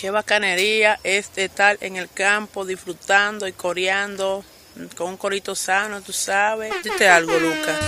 [0.00, 4.42] Qué bacanería es estar en el campo disfrutando y coreando
[4.96, 6.72] con un corito sano, tú sabes.
[6.82, 7.78] Dite algo, Lucas.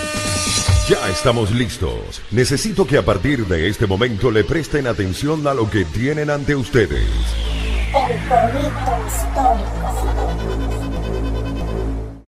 [0.87, 2.21] Ya estamos listos.
[2.29, 6.55] Necesito que a partir de este momento le presten atención a lo que tienen ante
[6.55, 7.09] ustedes.
[7.95, 9.73] El corito histórico.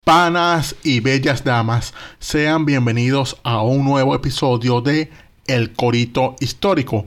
[0.05, 5.11] Panas y bellas damas, sean bienvenidos a un nuevo episodio de
[5.45, 7.05] El Corito Histórico,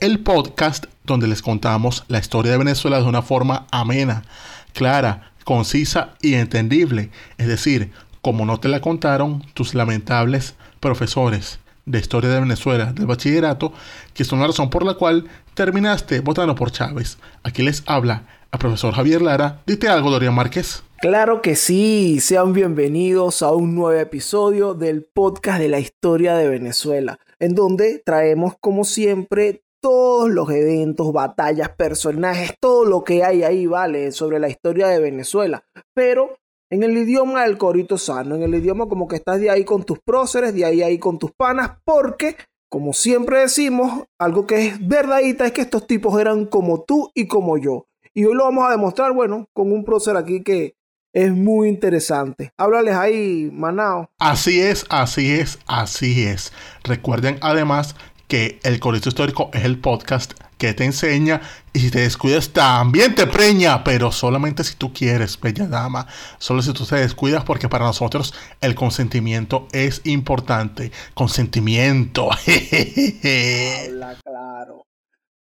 [0.00, 4.24] el podcast donde les contamos la historia de Venezuela de una forma amena,
[4.72, 11.98] clara, concisa y entendible, es decir, como no te la contaron tus lamentables profesores de
[11.98, 13.72] historia de Venezuela del bachillerato,
[14.14, 17.18] que son la razón por la cual terminaste votando por Chávez.
[17.42, 19.60] Aquí les habla el profesor Javier Lara.
[19.66, 20.82] Dite algo, Dorian Márquez.
[21.00, 26.48] Claro que sí, sean bienvenidos a un nuevo episodio del podcast de la historia de
[26.48, 33.42] Venezuela, en donde traemos como siempre todos los eventos, batallas, personajes, todo lo que hay
[33.42, 35.62] ahí, vale, sobre la historia de Venezuela,
[35.92, 36.38] pero
[36.70, 39.84] en el idioma del corito sano, en el idioma como que estás de ahí con
[39.84, 42.34] tus próceres, de ahí ahí con tus panas, porque
[42.70, 47.26] como siempre decimos, algo que es verdadita es que estos tipos eran como tú y
[47.26, 47.84] como yo.
[48.14, 50.76] Y hoy lo vamos a demostrar, bueno, con un prócer aquí que
[51.12, 52.52] es muy interesante.
[52.56, 54.08] Háblales ahí, Manao.
[54.18, 56.54] Así es, así es, así es.
[56.84, 57.94] Recuerden además
[58.28, 61.40] que el Corito Histórico es el podcast que te enseña
[61.72, 66.06] y si te descuidas también te preña, pero solamente si tú quieres, bella dama.
[66.38, 70.92] Solo si tú te descuidas porque para nosotros el consentimiento es importante.
[71.14, 72.30] Consentimiento.
[73.86, 74.84] Habla claro.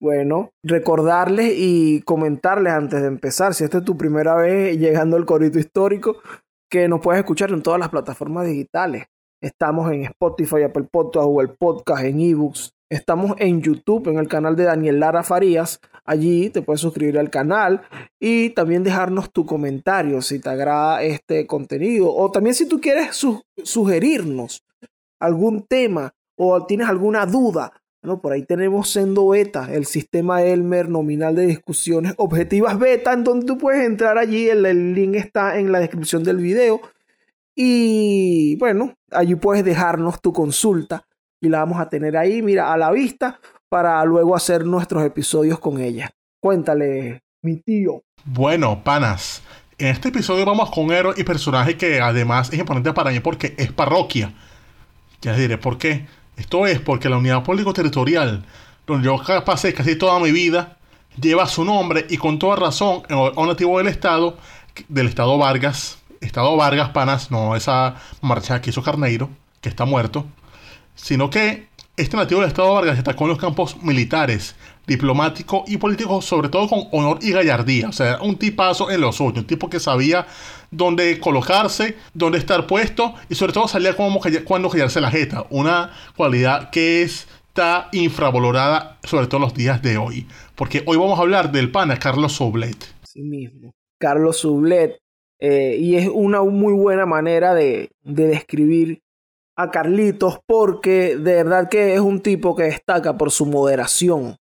[0.00, 5.24] Bueno, recordarles y comentarles antes de empezar, si esta es tu primera vez llegando al
[5.24, 6.16] corito histórico,
[6.68, 9.04] que nos puedes escuchar en todas las plataformas digitales.
[9.42, 12.74] Estamos en Spotify, Apple Podcast, Google Podcast, en eBooks.
[12.88, 15.80] Estamos en YouTube, en el canal de Daniel Lara Farías.
[16.04, 17.82] Allí te puedes suscribir al canal
[18.20, 22.14] y también dejarnos tu comentario si te agrada este contenido.
[22.14, 23.20] O también si tú quieres
[23.64, 24.64] sugerirnos
[25.18, 27.72] algún tema o tienes alguna duda
[28.04, 33.22] bueno, por ahí tenemos Sendo Beta, el sistema Elmer nominal de discusiones objetivas beta, en
[33.22, 36.80] donde tú puedes entrar allí, el, el, link está en la descripción del video.
[37.54, 41.06] Y bueno, allí puedes dejarnos tu consulta
[41.40, 45.58] y la vamos a tener ahí, mira, a la vista, para luego hacer nuestros episodios
[45.58, 46.10] con ella.
[46.40, 48.02] Cuéntale, mi tío.
[48.24, 49.42] Bueno, panas,
[49.78, 53.54] en este episodio vamos con héroe y personaje que además es importante para mí porque
[53.58, 54.32] es parroquia.
[55.20, 56.06] Ya les diré por qué.
[56.36, 58.44] Esto es porque la unidad político-territorial,
[58.86, 60.78] donde yo pasé casi toda mi vida,
[61.20, 64.36] lleva su nombre y con toda razón a un nativo del Estado,
[64.88, 69.28] del Estado Vargas, Estado Vargas Panas, no esa marcha que hizo Carneiro,
[69.60, 70.26] que está muerto,
[70.94, 74.56] sino que este nativo del Estado Vargas destacó en los campos militares,
[74.86, 77.88] diplomático y político, sobre todo con honor y gallardía.
[77.88, 80.26] O sea, un tipazo en lo suyo, un tipo que sabía
[80.70, 85.44] dónde colocarse, dónde estar puesto y sobre todo sabía cómo, cuándo callarse la jeta.
[85.50, 90.26] Una cualidad que está infravalorada, sobre todo en los días de hoy.
[90.54, 92.76] Porque hoy vamos a hablar del pana Carlos Sublet.
[93.04, 93.74] Sí mismo.
[93.98, 95.01] Carlos Sublet.
[95.44, 99.02] Eh, y es una muy buena manera de, de describir
[99.56, 104.36] a Carlitos porque de verdad que es un tipo que destaca por su moderación.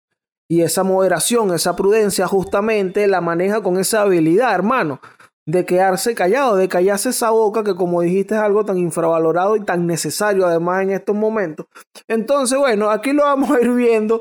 [0.47, 5.01] Y esa moderación, esa prudencia justamente la maneja con esa habilidad, hermano,
[5.47, 9.65] de quedarse callado, de callarse esa boca que como dijiste es algo tan infravalorado y
[9.65, 11.65] tan necesario además en estos momentos.
[12.09, 14.21] Entonces, bueno, aquí lo vamos a ir viendo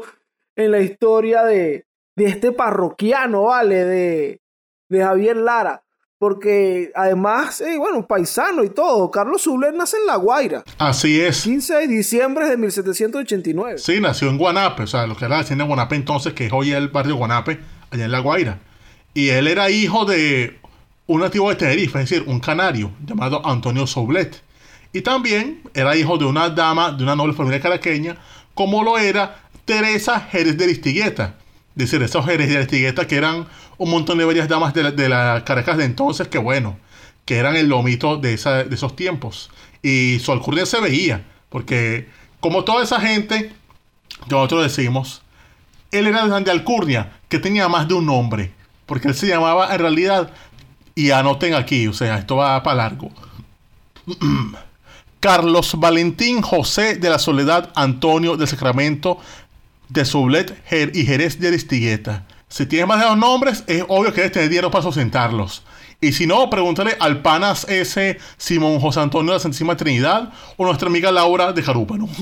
[0.56, 1.86] en la historia de,
[2.16, 3.84] de este parroquiano, ¿vale?
[3.84, 4.42] De,
[4.88, 5.84] de Javier Lara.
[6.20, 9.10] Porque además, eh, bueno, paisano y todo.
[9.10, 10.66] Carlos Zuller nace en La Guaira.
[10.78, 11.44] Así es.
[11.44, 13.78] 15 de diciembre de 1789.
[13.78, 16.48] Sí, nació en Guanape, o sea, lo que era la hacienda de Guanape entonces, que
[16.48, 17.60] es hoy el barrio Guanape,
[17.90, 18.60] allá en La Guaira.
[19.14, 20.60] Y él era hijo de
[21.08, 24.44] un nativo de Tenerife, es decir, un canario, llamado Antonio Soblet.
[24.92, 28.18] Y también era hijo de una dama de una noble familia caraqueña,
[28.54, 31.39] como lo era Teresa Jerez de Listigueta
[31.84, 33.48] decir, esos Jerez de que eran
[33.78, 36.78] un montón de bellas damas de la, Caracas de entonces, que bueno,
[37.26, 39.50] que eran el lomito de, de esos tiempos.
[39.82, 42.08] Y su alcurnia se veía, porque
[42.40, 43.52] como toda esa gente,
[44.30, 45.22] nosotros decimos,
[45.92, 48.52] él era de alcurnia, que tenía más de un nombre,
[48.86, 50.32] porque él se llamaba en realidad,
[50.96, 53.12] y anoten aquí, o sea, esto va para largo.
[55.20, 59.20] Carlos Valentín José de la Soledad Antonio del Sacramento
[59.90, 60.56] de Sublet
[60.94, 62.26] y Jerez de Aristigueta.
[62.48, 65.64] Si tienes más de dos nombres, es obvio que debes tener dinero para sustentarlos.
[66.02, 70.66] Y si no, pregúntale al panas ese Simón José Antonio de la Santísima Trinidad o
[70.66, 72.08] nuestra amiga Laura de Jarúpano.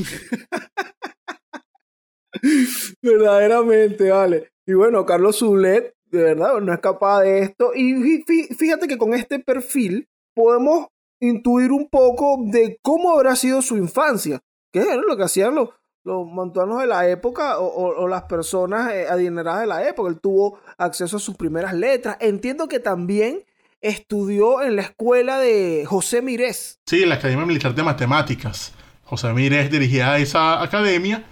[3.02, 4.50] Verdaderamente, vale.
[4.66, 7.72] Y bueno, Carlos Zulet, de verdad, no es capaz de esto.
[7.76, 8.24] Y
[8.58, 10.88] fíjate que con este perfil podemos
[11.22, 14.42] intuir un poco de cómo habrá sido su infancia,
[14.74, 15.70] que es lo que hacían los,
[16.08, 20.10] los montuanos de la época o, las personas eh, adineradas de la época.
[20.10, 22.16] Él tuvo acceso a sus primeras letras.
[22.22, 23.44] Entiendo que también
[23.82, 26.80] estudió en la escuela de José Mirés.
[26.86, 28.72] Sí, en la Academia Militar de Matemáticas.
[29.04, 31.26] José Mirés dirigía esa academia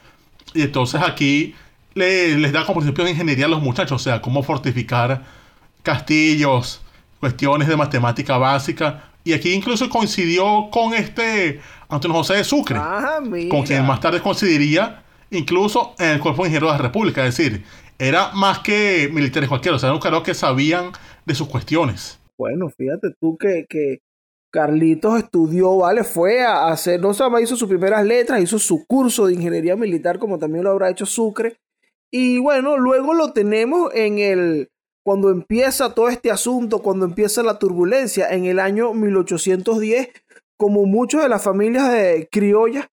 [0.54, 1.56] y entonces aquí
[1.94, 5.24] les da como principio de ingeniería a los muchachos, o sea, cómo fortificar
[5.84, 6.82] castillos,
[7.22, 9.10] cuestiones de matemática básica.
[9.24, 14.22] Y aquí incluso coincidió con este Antonio José de Sucre, ah, con quien más tarde
[14.22, 17.26] coincidiría incluso en el Cuerpo de Ingenieros de la República.
[17.26, 17.64] Es decir,
[17.98, 20.92] era más que militares cualquiera, o sea, eran un que sabían
[21.26, 22.20] de sus cuestiones.
[22.38, 24.00] Bueno, fíjate tú que, que
[24.52, 26.04] Carlitos estudió, ¿vale?
[26.04, 30.20] Fue a hacer, no solo hizo sus primeras letras, hizo su curso de ingeniería militar,
[30.20, 31.58] como también lo habrá hecho Sucre.
[32.12, 34.70] Y bueno, luego lo tenemos en el,
[35.04, 40.10] cuando empieza todo este asunto, cuando empieza la turbulencia, en el año 1810,
[40.58, 42.88] como muchas de las familias de criollas,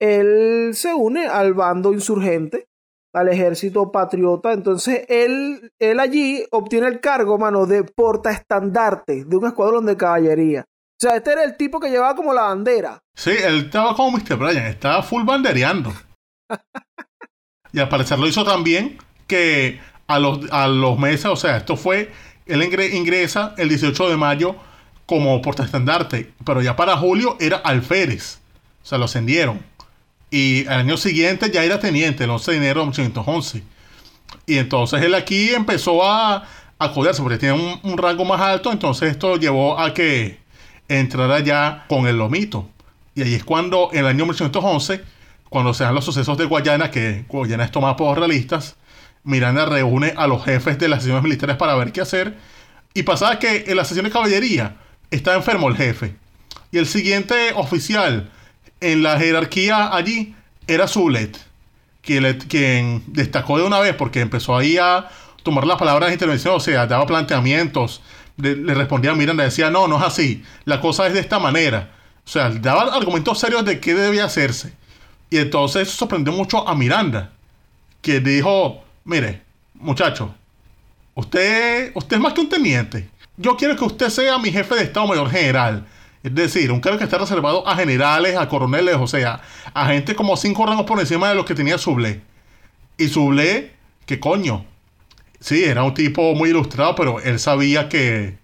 [0.00, 2.68] él se une al bando insurgente
[3.12, 4.52] al ejército patriota.
[4.52, 10.64] Entonces él, él allí obtiene el cargo, mano, de portaestandarte de un escuadrón de caballería.
[10.68, 12.98] O sea, este era el tipo que llevaba como la bandera.
[13.14, 14.36] Sí, él estaba como Mr.
[14.36, 15.92] Bryan, estaba full bandereando.
[17.72, 21.76] y al parecer lo hizo también que a los, a los meses, o sea, esto
[21.76, 22.10] fue,
[22.46, 24.56] él ingresa el 18 de mayo
[25.08, 28.40] como portaestandarte, pero ya para julio era alférez.
[28.82, 29.64] O sea, lo ascendieron.
[30.30, 33.62] Y al año siguiente ya era teniente, el 11 de enero de 1811.
[34.44, 36.46] Y entonces él aquí empezó a,
[36.78, 38.70] a porque tiene un, rango más alto.
[38.70, 40.40] Entonces esto llevó a que
[40.88, 42.68] entrara ya con el lomito.
[43.14, 45.02] Y ahí es cuando, en el año 1811,
[45.48, 48.76] cuando se dan los sucesos de Guayana, que Guayana es tomada por realistas,
[49.24, 52.36] Miranda reúne a los jefes de las sesiones militares para ver qué hacer.
[52.92, 54.76] Y pasaba que en la sesión de caballería
[55.10, 56.14] estaba enfermo el jefe.
[56.70, 58.30] Y el siguiente oficial
[58.80, 60.34] en la jerarquía allí
[60.66, 61.38] era Zulet,
[62.02, 65.08] quien, destacó de una vez porque empezó ahí a
[65.42, 68.02] tomar las palabras de intervención, o sea, daba planteamientos,
[68.36, 71.90] le, respondía a Miranda, decía, no, no es así, la cosa es de esta manera.
[72.24, 74.74] O sea, daba argumentos serios de qué debía hacerse.
[75.30, 77.32] Y entonces sorprendió mucho a Miranda,
[78.02, 79.42] que dijo, mire,
[79.74, 80.34] muchacho,
[81.14, 83.08] usted, usted es más que un teniente.
[83.40, 85.86] Yo quiero que usted sea mi jefe de Estado Mayor General.
[86.24, 89.40] Es decir, un cargo que está reservado a generales, a coroneles, o sea,
[89.72, 92.20] a gente como cinco rangos por encima de los que tenía Sublé.
[92.96, 93.74] Y Sublé,
[94.06, 94.66] ¿qué coño?
[95.38, 98.38] Sí, era un tipo muy ilustrado, pero él sabía que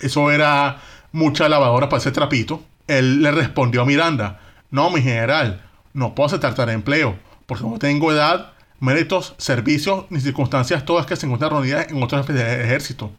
[0.00, 2.62] eso era mucha lavadora para ese trapito.
[2.86, 4.40] Él le respondió a Miranda,
[4.70, 10.20] no, mi general, no puedo aceptar tal empleo, porque no tengo edad, méritos, servicios ni
[10.20, 13.10] circunstancias todas que se encuentran reunidas en otros jefes de ejército.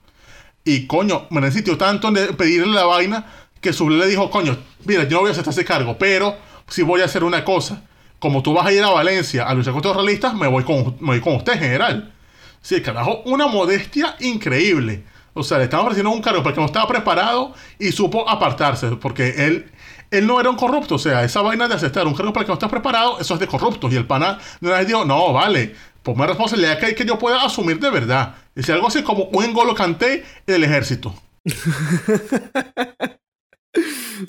[0.65, 3.25] Y coño, me necesito tanto de pedirle la vaina
[3.61, 6.35] que Sublé le dijo, coño, mira, yo no voy a aceptar ese cargo, pero
[6.67, 7.83] si voy a hacer una cosa.
[8.17, 10.97] Como tú vas a ir a Valencia a luchar contra los realistas, me voy con,
[10.99, 12.13] me voy con usted, general.
[12.61, 15.03] Sí, carajo, una modestia increíble.
[15.33, 19.45] O sea, le estaba ofreciendo un cargo porque no estaba preparado y supo apartarse, porque
[19.45, 19.69] él,
[20.09, 20.95] él no era un corrupto.
[20.95, 23.39] O sea, esa vaina de aceptar un cargo para que no estás preparado, eso es
[23.39, 23.93] de corruptos.
[23.93, 27.17] Y el pana de una vez dijo, no, vale, pues una responsabilidad que, que yo
[27.17, 28.35] pueda asumir de verdad.
[28.53, 31.13] Es algo así como un engolo canté del ejército.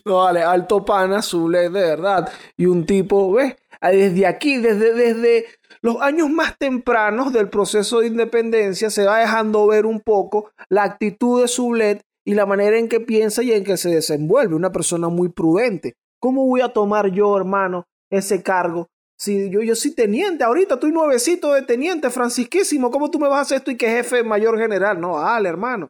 [0.04, 2.28] No, vale, alto pana, Zule, de verdad.
[2.56, 3.54] Y un tipo, ¿ves?
[3.80, 5.47] Desde aquí, desde, desde
[5.80, 10.83] los años más tempranos del proceso de independencia, se va dejando ver un poco la
[10.83, 14.56] actitud de Sublet y la manera en que piensa y en que se desenvuelve.
[14.56, 15.95] Una persona muy prudente.
[16.21, 18.88] ¿Cómo voy a tomar yo, hermano, ese cargo?
[19.18, 23.38] Si yo, yo soy teniente, ahorita estoy nuevecito de teniente, francisquísimo, ¿cómo tú me vas
[23.38, 25.00] a hacer esto y que jefe mayor general?
[25.00, 25.88] No, dale, hermano.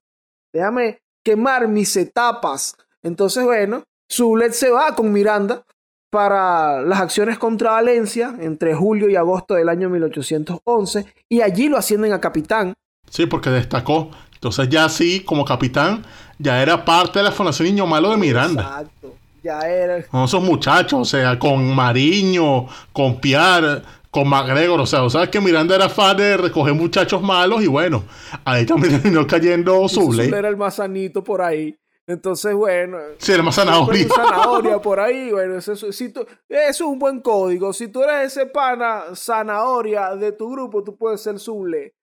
[0.52, 5.62] Déjame quemar mis etapas entonces, bueno, Zulet se va con Miranda
[6.10, 11.76] para las acciones contra Valencia entre julio y agosto del año 1811 y allí lo
[11.76, 12.74] ascienden a capitán.
[13.08, 14.10] Sí, porque destacó.
[14.34, 16.04] Entonces ya sí, como capitán,
[16.38, 18.62] ya era parte de la Fundación Niño Malo de Miranda.
[18.62, 19.14] Exacto,
[19.46, 20.02] ya era.
[20.04, 25.30] Con esos muchachos, o sea, con Mariño, con Piar, con MacGregor, o sea, o sea
[25.30, 28.04] que Miranda era fan de recoger muchachos malos y bueno,
[28.44, 30.32] ahí también terminó cayendo Zulet.
[30.32, 31.76] era el más sanito por ahí.
[32.08, 32.98] Entonces, bueno.
[33.18, 34.06] Sí, el más zanahoria.
[34.08, 37.72] zanahoria por ahí, bueno, eso, si eso es un buen código.
[37.72, 41.94] Si tú eres ese pana zanahoria de tu grupo, tú puedes ser Zule.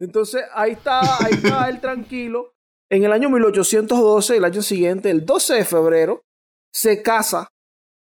[0.00, 2.54] Entonces, ahí está, ahí está él tranquilo.
[2.90, 6.24] En el año 1812, el año siguiente, el 12 de febrero,
[6.72, 7.48] se casa,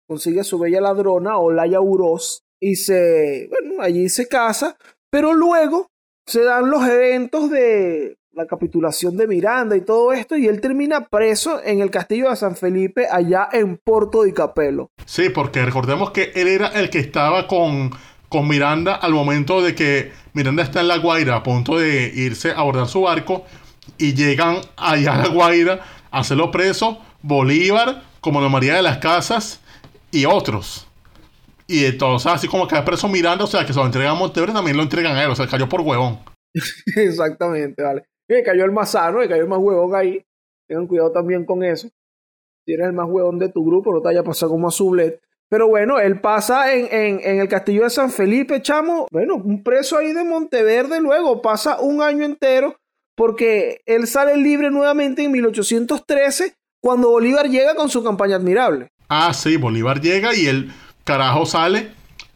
[0.06, 4.76] consigue a su bella ladrona, Olaya Uroz, y se, bueno, allí se casa,
[5.10, 5.90] pero luego
[6.26, 11.06] se dan los eventos de la capitulación de Miranda y todo esto, y él termina
[11.06, 14.90] preso en el castillo de San Felipe, allá en Porto di Capello.
[15.06, 17.90] Sí, porque recordemos que él era el que estaba con,
[18.28, 22.50] con Miranda al momento de que Miranda está en La Guaira a punto de irse
[22.50, 23.44] a abordar su barco
[23.96, 25.80] y llegan allá a La Guaira
[26.10, 29.60] a hacerlo preso Bolívar, como la María de las Casas
[30.10, 30.88] y otros.
[31.68, 34.52] Y entonces, así como que preso Miranda, o sea, que se lo entregan a Monteverde,
[34.52, 36.18] también lo entregan a él, o sea, cayó por huevón.
[36.96, 38.02] Exactamente, vale.
[38.28, 40.20] Y cayó el más sano, y cayó el más huevón ahí.
[40.66, 41.88] Tengan cuidado también con eso.
[42.64, 44.72] Si eres el más huevón de tu grupo, no te vaya a pasar como a
[44.72, 45.20] Sublet.
[45.48, 49.06] Pero bueno, él pasa en, en, en, el castillo de San Felipe, chamo.
[49.12, 51.40] Bueno, un preso ahí de Monteverde luego.
[51.40, 52.74] Pasa un año entero
[53.14, 56.56] porque él sale libre nuevamente en 1813
[56.86, 58.92] cuando Bolívar llega con su campaña admirable.
[59.08, 61.90] Ah, sí, Bolívar llega y el carajo sale.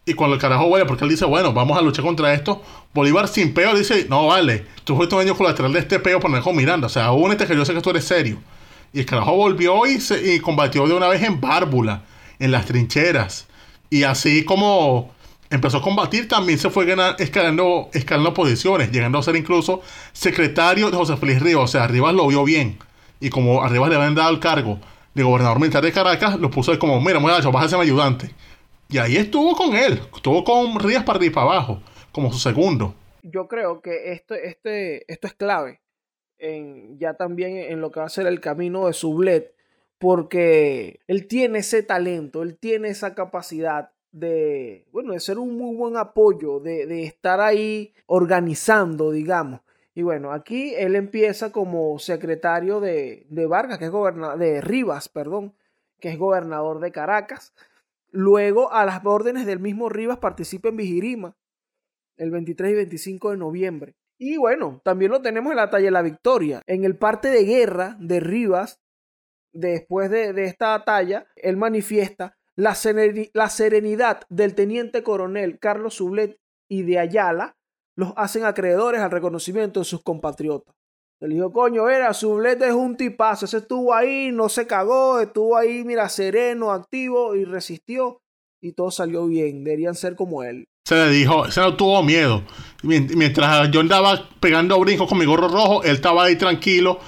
[0.05, 2.61] Y cuando el carajo vuelve, porque él dice, bueno, vamos a luchar contra esto,
[2.93, 6.33] Bolívar sin peo dice, no vale, tú fuiste un año colateral de este peo por
[6.33, 6.89] no Miranda.
[6.89, 8.39] O sea, únete que yo sé que tú eres serio.
[8.93, 12.03] Y el carajo volvió y, se, y combatió de una vez en Bárbula,
[12.41, 13.47] en las trincheras.
[13.89, 15.15] Y así como
[15.49, 19.81] empezó a combatir, también se fue ganar, escalando, escalando posiciones, llegando a ser incluso
[20.13, 21.65] secretario de José Félix Rivas.
[21.67, 22.79] O sea, Rivas lo vio bien.
[23.21, 24.79] Y como a Rivas le habían dado el cargo
[25.15, 28.31] de gobernador militar de Caracas, lo puso como, mira, muchacho, vas a ser mi ayudante.
[28.89, 32.39] Y ahí estuvo con él, estuvo con Rivas para arriba y para abajo como su
[32.39, 32.95] segundo.
[33.23, 35.81] Yo creo que esto, este, esto es clave
[36.39, 39.55] en, ya también en lo que va a ser el camino de Sublet,
[39.99, 45.77] porque él tiene ese talento, él tiene esa capacidad de, bueno, de ser un muy
[45.77, 49.61] buen apoyo, de, de estar ahí organizando, digamos.
[50.01, 55.11] Y bueno, aquí él empieza como secretario de, de Vargas, que es gobernador, de Rivas,
[55.11, 55.55] perdón,
[56.01, 57.53] que es gobernador de Caracas.
[58.11, 61.37] Luego, a las órdenes del mismo Rivas, participa en Vigirima,
[62.17, 63.95] el 23 y 25 de noviembre.
[64.17, 66.63] Y bueno, también lo tenemos en la talla de la victoria.
[66.67, 68.81] En el parte de guerra de Rivas,
[69.53, 76.99] después de, esta batalla, él manifiesta la, serenidad del teniente coronel Carlos Sublet y de
[76.99, 77.59] Ayala,
[78.01, 80.75] los hacen acreedores al reconocimiento de sus compatriotas.
[81.21, 85.57] El dijo, coño, era, Sublet es un tipazo, ese estuvo ahí, no se cagó, estuvo
[85.57, 88.23] ahí, mira, sereno, activo y resistió
[88.63, 92.43] y todo salió bien, deberían ser como él se le dijo, se no tuvo miedo.
[92.83, 96.99] Mientras yo andaba pegando brincos con mi gorro rojo, él estaba ahí tranquilo,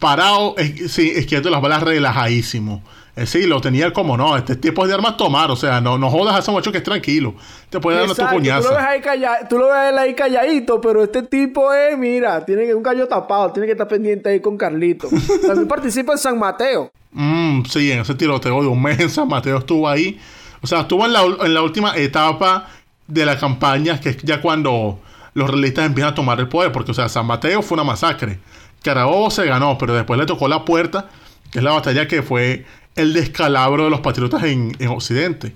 [0.00, 0.56] parado,
[0.88, 2.82] sí, izquierdo las balas relajadísimo.
[3.18, 6.08] Es decir, lo tenía como no, este tipo de armas tomar, o sea, no, no
[6.08, 7.34] jodas a ese muchacho que es tranquilo.
[7.68, 8.68] Te puede dar tu puñazo.
[8.68, 9.20] Tú lo ves ahí,
[9.50, 13.66] tú lo ves ahí calladito, pero este tipo es, mira, tiene un callo tapado, tiene
[13.66, 15.08] que estar pendiente ahí con Carlito.
[15.48, 16.92] También participa en San Mateo.
[17.10, 20.16] Mm, sí, en ese tiroteo de un mes en San Mateo estuvo ahí.
[20.62, 22.68] O sea, estuvo en la, en la última etapa
[23.08, 25.00] de la campaña, que es ya cuando
[25.34, 28.38] los realistas empiezan a tomar el poder, porque, o sea, San Mateo fue una masacre.
[28.84, 31.08] Carabobo se ganó, pero después le tocó la puerta,
[31.50, 32.64] que es la batalla que fue
[32.98, 35.54] el descalabro de los patriotas en, Occidente.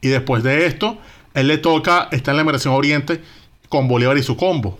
[0.00, 0.98] Y después de esto,
[1.32, 3.22] él le toca estar en la Migración Oriente
[3.68, 4.78] con Bolívar y su combo.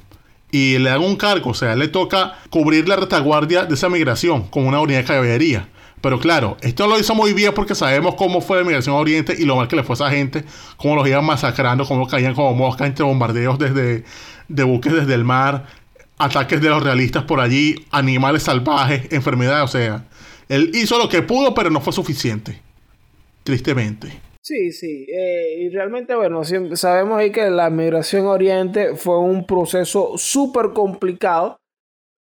[0.51, 4.45] Y le dan un cargo, o sea, le toca cubrir la retaguardia de esa migración
[4.49, 5.69] con una unidad de caballería.
[6.01, 9.35] Pero claro, esto lo hizo muy bien porque sabemos cómo fue la migración a Oriente
[9.39, 10.45] y lo mal que le fue a esa gente,
[10.77, 14.05] cómo los iban masacrando, cómo caían como moscas entre bombardeos desde
[14.49, 15.67] de buques desde el mar,
[16.19, 20.05] ataques de los realistas por allí, animales salvajes, enfermedades, o sea,
[20.49, 22.61] él hizo lo que pudo, pero no fue suficiente,
[23.43, 24.09] tristemente.
[24.41, 26.43] Sí, sí, eh, y realmente, bueno,
[26.75, 31.61] sabemos ahí que la migración a Oriente fue un proceso súper complicado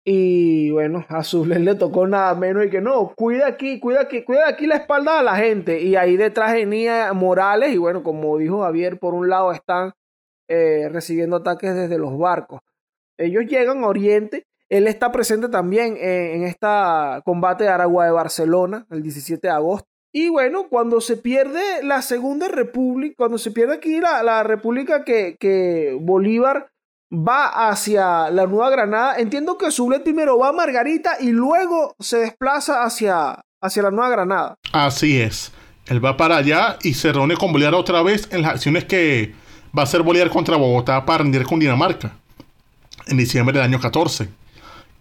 [0.05, 4.49] y bueno, a le tocó nada menos y que no, cuida aquí, cuida aquí, cuida
[4.49, 5.81] aquí la espalda de la gente.
[5.81, 9.93] Y ahí detrás venía Morales y bueno, como dijo Javier, por un lado están
[10.49, 12.61] eh, recibiendo ataques desde los barcos.
[13.17, 16.67] Ellos llegan a Oriente, él está presente también en, este
[17.27, 19.87] combate de Aragua de Barcelona, el 17 de agosto.
[20.15, 25.37] Y bueno, cuando se pierde la Segunda República, cuando se pierde aquí la, República que,
[25.39, 26.71] que Bolívar
[27.13, 29.17] va hacia la Nueva Granada.
[29.19, 34.09] Entiendo que Sublet primero va a Margarita y luego se desplaza hacia, hacia la Nueva
[34.09, 34.55] Granada.
[34.73, 35.53] Así es.
[35.87, 39.35] Él va para allá y se reúne con Bolívar otra vez en las acciones que
[39.77, 42.13] va a hacer Bolívar contra Bogotá para rendir con Dinamarca
[43.07, 44.41] en diciembre del año 14.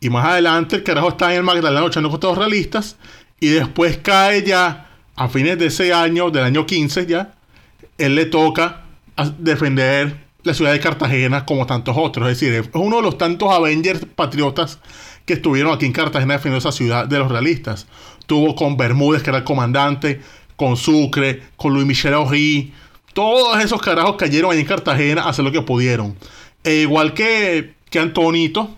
[0.02, 2.98] Y más adelante el carajo está en el Magdalena luchando contra los realistas
[3.40, 7.36] y después cae ya a fines de ese año, del año 15 ya,
[8.00, 8.82] él le toca
[9.38, 12.28] defender la ciudad de Cartagena como tantos otros.
[12.30, 14.80] Es decir, es uno de los tantos Avengers patriotas
[15.26, 17.86] que estuvieron aquí en Cartagena defendiendo esa ciudad de los realistas.
[18.26, 20.20] Tuvo con Bermúdez, que era el comandante,
[20.56, 22.74] con Sucre, con Luis Michel Aury.
[23.14, 26.16] Todos esos carajos cayeron ahí en Cartagena a hacer lo que pudieron.
[26.64, 28.78] E igual que que Antonito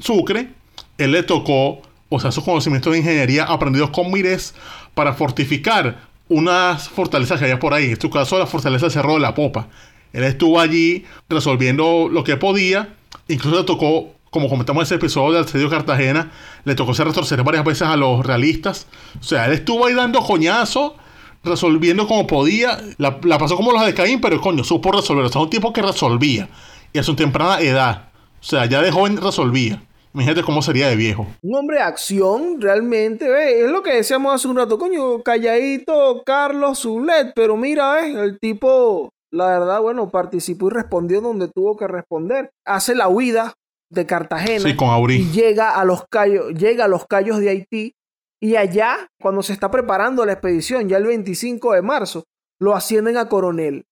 [0.00, 0.50] Sucre,
[0.98, 1.82] él le tocó,
[2.18, 4.54] sea, sus conocimientos de ingeniería aprendidos con Mires
[4.94, 7.86] para fortificar unas fortalezas que había por ahí.
[7.86, 9.68] En este caso, la fortaleza del Cerro de la Popa.
[10.12, 12.94] Él estuvo allí resolviendo lo que podía.
[13.28, 16.30] Incluso le tocó, como comentamos en ese episodio del asedio de Cartagena,
[16.64, 18.86] le tocó ser retorcer varias veces a los realistas.
[19.20, 20.96] O sea, él estuvo ahí dando coñazo,
[21.44, 22.78] resolviendo como podía.
[22.98, 25.24] La, la pasó como los de Caín, pero coño, supo resolver.
[25.24, 26.48] O sea, un tipo que resolvía.
[26.92, 28.07] Y a su temprana edad.
[28.40, 29.82] O sea, ya de joven resolvía.
[30.14, 31.26] Imagínate cómo sería de viejo.
[31.42, 33.64] Un hombre de acción, realmente, ¿ves?
[33.64, 38.16] Es lo que decíamos hace un rato, coño, calladito Carlos Zulet, pero mira, ¿ves?
[38.16, 42.50] El tipo, la verdad, bueno, participó y respondió donde tuvo que responder.
[42.64, 43.54] Hace la huida
[43.90, 45.16] de Cartagena Sí, con Aurí.
[45.16, 47.92] y llega a los callos, llega a los callos de Haití
[48.40, 52.24] y allá, cuando se está preparando la expedición, ya el 25 de marzo,
[52.60, 53.84] lo ascienden a coronel.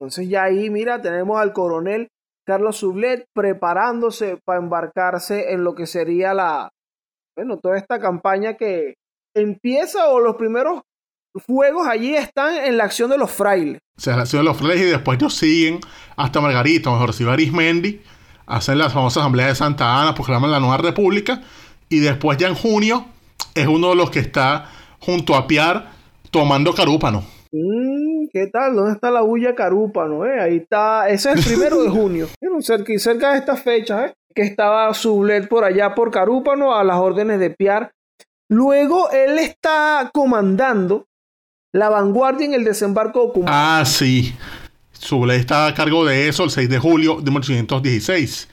[0.00, 2.08] Entonces ya ahí, mira, tenemos al coronel
[2.48, 6.70] Carlos Sublet preparándose para embarcarse en lo que sería la,
[7.36, 8.94] bueno, toda esta campaña que
[9.36, 10.80] empieza o los primeros
[11.46, 13.80] fuegos allí están en la acción de los frailes.
[13.98, 15.80] Se la ciudad de los frailes y después ellos siguen
[16.16, 18.00] hasta Margarita, mejor si Arismendi,
[18.46, 21.42] hacen la famosa asamblea de Santa Ana, proclaman la nueva república,
[21.90, 23.04] y después ya en junio
[23.54, 25.90] es uno de los que está junto a Piar
[26.30, 27.24] tomando carúpano.
[27.52, 27.87] Mm,
[28.32, 28.74] ¿Qué tal?
[28.74, 30.26] ¿Dónde está la bulla carúpano?
[30.26, 30.40] Eh?
[30.40, 31.08] Ahí está.
[31.08, 32.28] Ese es el primero de junio.
[32.40, 34.14] Bueno, cerca, de estas fechas, ¿eh?
[34.34, 37.92] que estaba Sublet por allá por Carúpano a las órdenes de Piar.
[38.48, 41.06] Luego él está comandando
[41.72, 43.46] la vanguardia en el desembarco de.
[43.46, 44.34] Ah, sí.
[44.92, 48.48] Suble está a cargo de eso el 6 de julio de 1816.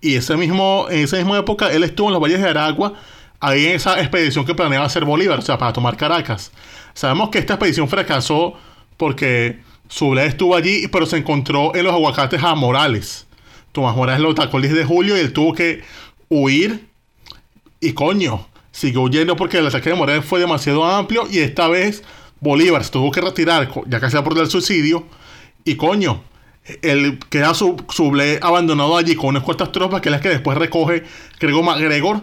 [0.00, 2.94] Y ese mismo, en esa misma época él estuvo en los valles de Aragua,
[3.40, 6.50] ahí en esa expedición que planeaba hacer Bolívar, o sea, para tomar Caracas.
[6.94, 8.54] Sabemos que esta expedición fracasó
[8.96, 13.26] porque Suble estuvo allí, pero se encontró en los aguacates a Morales.
[13.72, 15.82] Tomás Morales lo atacó el 10 de julio y él tuvo que
[16.28, 16.88] huir.
[17.80, 22.02] Y coño, siguió huyendo porque el ataque de Morales fue demasiado amplio y esta vez
[22.40, 25.06] Bolívar se tuvo que retirar, ya casi a por el suicidio.
[25.64, 26.22] Y coño,
[26.82, 30.58] él queda su, Suble abandonado allí con unas cuantas tropas que es las que después
[30.58, 31.04] recoge
[31.38, 32.22] Gregor MacGregor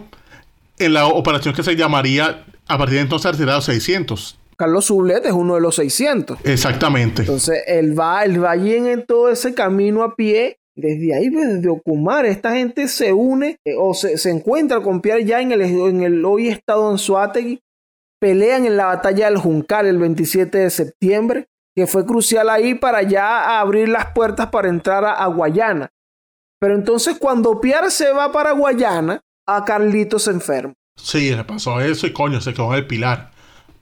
[0.78, 4.38] en la operación que se llamaría a partir de entonces retirado 600.
[4.56, 6.38] Carlos Sublet es uno de los 600.
[6.44, 7.22] Exactamente.
[7.22, 10.58] Entonces él va, él va allí en, todo ese camino a pie.
[10.76, 15.24] Desde ahí, desde Ocumare, esta gente se une eh, o se, se encuentra con Pierre
[15.24, 17.60] ya en el, en el hoy estado en Suátegui.
[18.20, 23.02] Pelean en la batalla del Juncal el 27 de septiembre, que fue crucial ahí para
[23.02, 25.90] ya abrir las puertas para entrar a, a Guayana.
[26.58, 30.74] Pero entonces cuando Pierre se va para Guayana, a Carlito se enferma.
[30.96, 33.33] Sí, le pasó eso y coño, se quedó en el pilar.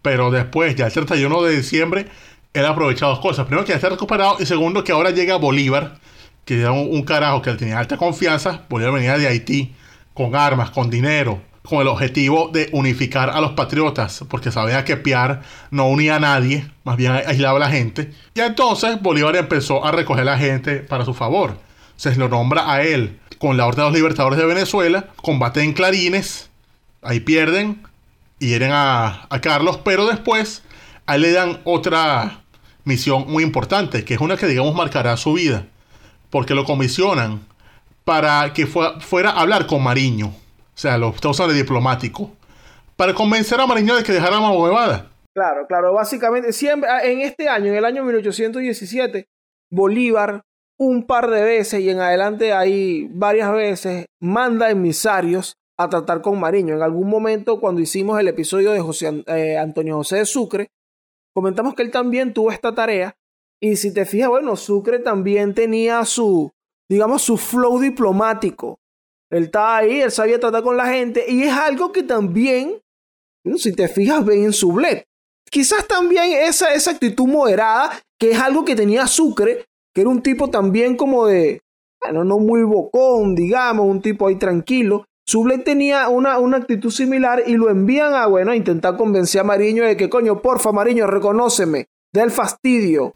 [0.02, 2.06] Pero después, ya el 31 de diciembre,
[2.52, 3.46] él aprovechó dos cosas.
[3.46, 4.36] Primero, que ya está recuperado.
[4.40, 5.94] Y segundo, que ahora llega Bolívar,
[6.44, 8.62] que era un, carajo que tenía alta confianza.
[8.68, 9.74] Bolívar venía de Haití,
[10.12, 14.96] con armas, con dinero, con el objetivo de unificar a los patriotas, porque sabía que
[14.96, 18.12] Piar no unía a nadie, más bien aislaba a la gente.
[18.34, 21.56] Y entonces Bolívar empezó a recoger a la gente para su favor.
[21.96, 25.72] Se lo nombra a él con la Orden de los Libertadores de Venezuela, combate en
[25.72, 26.50] Clarines,
[27.02, 27.82] ahí pierden,
[28.46, 30.62] hieren a, a Carlos, pero después
[31.06, 32.40] a le dan otra
[32.84, 35.66] misión muy importante, que es una que digamos marcará su vida,
[36.30, 37.40] porque lo comisionan
[38.04, 40.34] para que fue- fuera a hablar con Mariño, o
[40.74, 42.30] sea, lo está usando de diplomático,
[42.96, 45.06] para convencer a Mariño de que dejara Huevada.
[45.34, 49.26] Claro, claro, básicamente, siempre, ah, en este año, en el año 1817,
[49.70, 50.42] Bolívar
[50.78, 56.38] un par de veces y en adelante ahí varias veces manda emisarios a tratar con
[56.38, 56.74] Mariño.
[56.74, 60.68] En algún momento, cuando hicimos el episodio de José, eh, Antonio José de Sucre,
[61.34, 63.14] comentamos que él también tuvo esta tarea.
[63.60, 66.50] Y si te fijas, bueno, Sucre también tenía su,
[66.88, 68.78] digamos, su flow diplomático.
[69.30, 72.80] Él estaba ahí, él sabía tratar con la gente y es algo que también,
[73.56, 75.04] si te fijas, ven en su bled.
[75.50, 79.64] Quizás también esa, esa actitud moderada, que es algo que tenía Sucre,
[79.94, 81.60] que era un tipo también como de,
[82.02, 85.04] bueno, no muy bocón, digamos, un tipo ahí tranquilo.
[85.26, 89.44] Sublet tenía una, una actitud similar y lo envían a, bueno, a intentar convencer a
[89.44, 93.14] Mariño de que, coño, porfa, Mariño, reconóceme, del fastidio,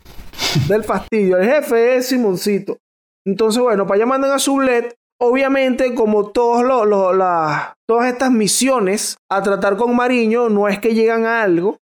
[0.69, 1.37] del fastidio.
[1.38, 2.79] El jefe es Simoncito.
[3.27, 4.95] Entonces, bueno, para allá mandan a Sublet.
[5.21, 10.79] Obviamente, como todos lo- lo- la- todas estas misiones a tratar con Mariño, no es
[10.79, 11.79] que llegan a algo.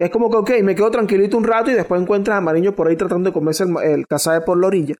[0.00, 2.88] Es como que, ok, me quedo tranquilito un rato y después encuentras a Mariño por
[2.88, 4.94] ahí tratando de comerse el, el cazabe por la orilla.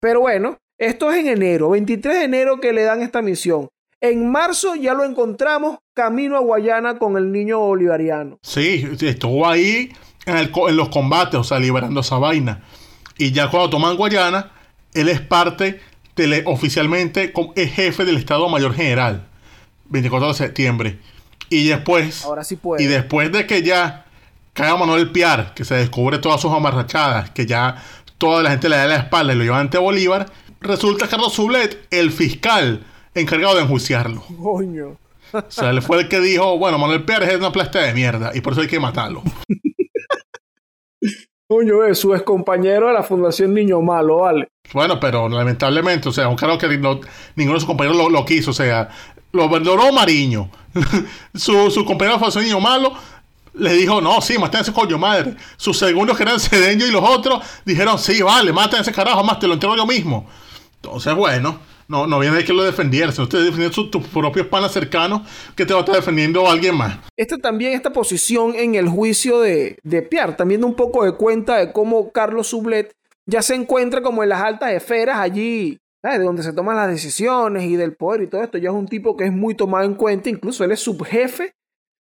[0.00, 3.68] Pero bueno, esto es en enero, 23 de enero que le dan esta misión.
[4.02, 8.38] En marzo ya lo encontramos camino a Guayana con el niño bolivariano.
[8.42, 9.92] Sí, estuvo ahí
[10.26, 12.62] en, el co- en los combates, o sea, liberando esa vaina.
[13.16, 14.50] Y ya cuando toman Guayana,
[14.92, 15.80] él es parte
[16.46, 19.24] oficialmente como- es jefe del Estado Mayor General,
[19.86, 20.98] 24 de septiembre.
[21.48, 22.82] Y después, Ahora sí puede.
[22.82, 24.06] y después de que ya
[24.52, 27.76] caiga Manuel Piar, que se descubre todas sus amarrachadas, que ya
[28.18, 30.26] toda la gente le da la espalda y lo lleva ante Bolívar,
[30.60, 32.84] resulta Carlos Sublet el fiscal
[33.14, 34.22] encargado de enjuiciarlo.
[34.42, 34.96] Coño.
[35.32, 38.32] O sea, él fue el que dijo, bueno, Manuel Piar es una plasta de mierda
[38.34, 39.22] y por eso hay que matarlo.
[41.48, 44.48] Coño, eh, su ex compañero de la Fundación Niño Malo, vale.
[44.72, 47.00] Bueno, pero lamentablemente, o sea, un claro que no-
[47.36, 48.88] ninguno de sus compañeros lo, lo quiso, o sea,
[49.32, 50.50] lo abandonó Mariño.
[51.34, 52.92] su, su compañero fue niño malo,
[53.54, 55.34] le dijo, no, sí, ese coño madre.
[55.58, 59.46] Sus segundos que eran Cedeño y los otros dijeron, sí, vale, ese carajo, más te
[59.46, 60.26] lo entero yo mismo.
[60.76, 61.58] Entonces, bueno,
[61.92, 65.22] no, no viene de que lo defendiera, sino defendiendo sus- tus propios panas cercanos
[65.54, 66.98] que te va a estar defendiendo alguien más.
[67.16, 71.12] Esta también, esta posición en el juicio de, de Pierre, también da un poco de
[71.12, 72.92] cuenta de cómo Carlos Sublet
[73.26, 77.64] ya se encuentra como en las altas esferas allí, de donde se toman las decisiones
[77.64, 78.58] y del poder y todo esto.
[78.58, 81.52] Ya es un tipo que es muy tomado en cuenta, incluso él es subjefe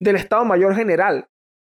[0.00, 1.26] del Estado Mayor General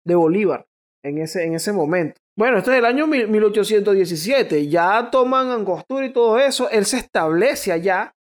[0.07, 0.64] de Bolívar
[1.05, 2.21] en ese, en ese momento.
[2.37, 6.99] Bueno, esto es el año mil- 1817, ya toman Angostura y todo eso, él se
[6.99, 8.12] establece allá,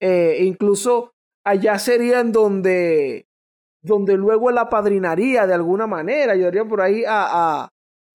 [0.00, 1.12] eh, incluso
[1.44, 3.26] allá sería en donde
[3.82, 7.68] donde luego la padrinaría de alguna manera, ayudaría por ahí a, a,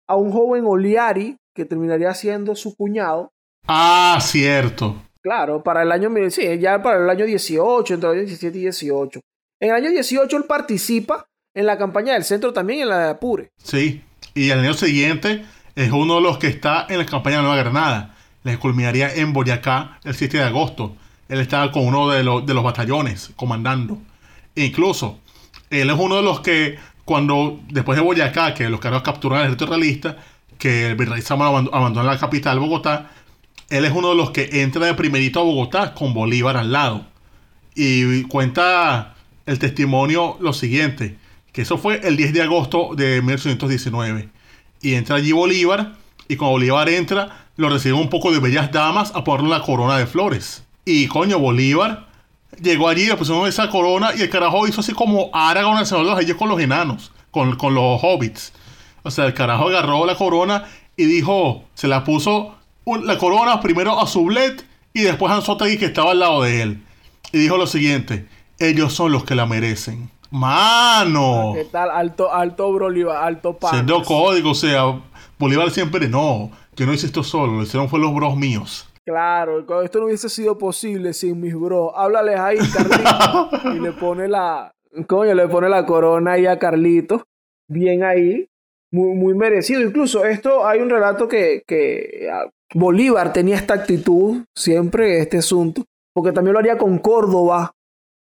[0.08, 3.32] a un joven Oliari, que terminaría siendo su cuñado,
[3.68, 4.96] Ah, cierto.
[5.24, 8.62] claro, para el año, sí, ya para el año 18, entre los años 17 y
[8.62, 9.20] 18.
[9.60, 13.10] En el año 18 él participa en la campaña del centro también, en la de
[13.10, 13.50] Apure.
[13.58, 17.44] Sí, y el año siguiente es uno de los que está en la campaña de
[17.44, 18.16] Nueva Granada.
[18.44, 20.96] Les culminaría en Boyacá el 7 de agosto.
[21.30, 23.98] Él estaba con uno de, los de los batallones comandando.
[24.56, 25.20] E incluso,
[25.70, 29.46] él es uno de los que, cuando después de Boyacá, que los cargos capturan al
[29.46, 30.18] ejército realista,
[30.58, 33.12] que el virrey aband- abandona la capital, Bogotá,
[33.70, 37.06] él es uno de los que entra de primerito a Bogotá con Bolívar al lado.
[37.74, 41.18] Y cuenta el testimonio lo siguiente,
[41.56, 44.28] que eso fue el 10 de agosto de 1819.
[44.82, 45.94] Y entra allí Bolívar,
[46.28, 49.98] y cuando Bolívar entra, lo reciben un poco de bellas damas a ponerle la corona
[49.98, 50.66] de flores.
[50.84, 52.08] Y coño, Bolívar
[52.62, 56.18] llegó allí, le pusieron esa corona, y el carajo hizo así como Aragorn el Señor
[56.18, 58.52] de los con los enanos, con, con los hobbits.
[59.04, 60.66] O sea, el carajo agarró la corona
[60.98, 65.86] y dijo, se la puso la corona primero a Sublet y después a Anzoátegui que
[65.86, 66.84] estaba al lado de él.
[67.32, 68.28] Y dijo lo siguiente,
[68.60, 70.10] ellos son los que la merecen.
[70.36, 71.54] ¡Mano!
[71.56, 71.90] ¿Qué tal?
[71.90, 73.72] Alto, alto Bolívar, alto pan.
[73.72, 75.02] Siendo código, o sea,
[75.40, 78.86] Bolívar siempre, no, yo no hice esto solo, lo hicieron fue los bros míos.
[79.06, 81.94] Claro, esto no hubiese sido posible sin mis bros.
[81.96, 83.50] Háblales ahí, Carlito.
[83.76, 84.74] y le pone la.
[85.08, 87.24] Coño, le pone la corona ahí a Carlito.
[87.70, 88.46] Bien ahí.
[88.92, 89.82] Muy, muy merecido.
[89.82, 95.84] Incluso esto hay un relato que, que ah, Bolívar tenía esta actitud siempre, este asunto.
[96.14, 97.75] Porque también lo haría con Córdoba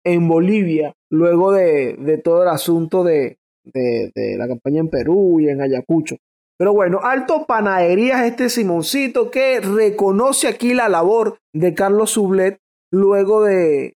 [0.05, 0.95] en Bolivia.
[1.11, 6.17] Luego de, de todo el asunto de, de, la campaña en Perú y en Ayacucho.
[6.57, 12.59] Pero bueno, Alto Panaderías, este Simoncito que reconoce aquí la labor de Carlos Sublet
[12.93, 13.95] luego de,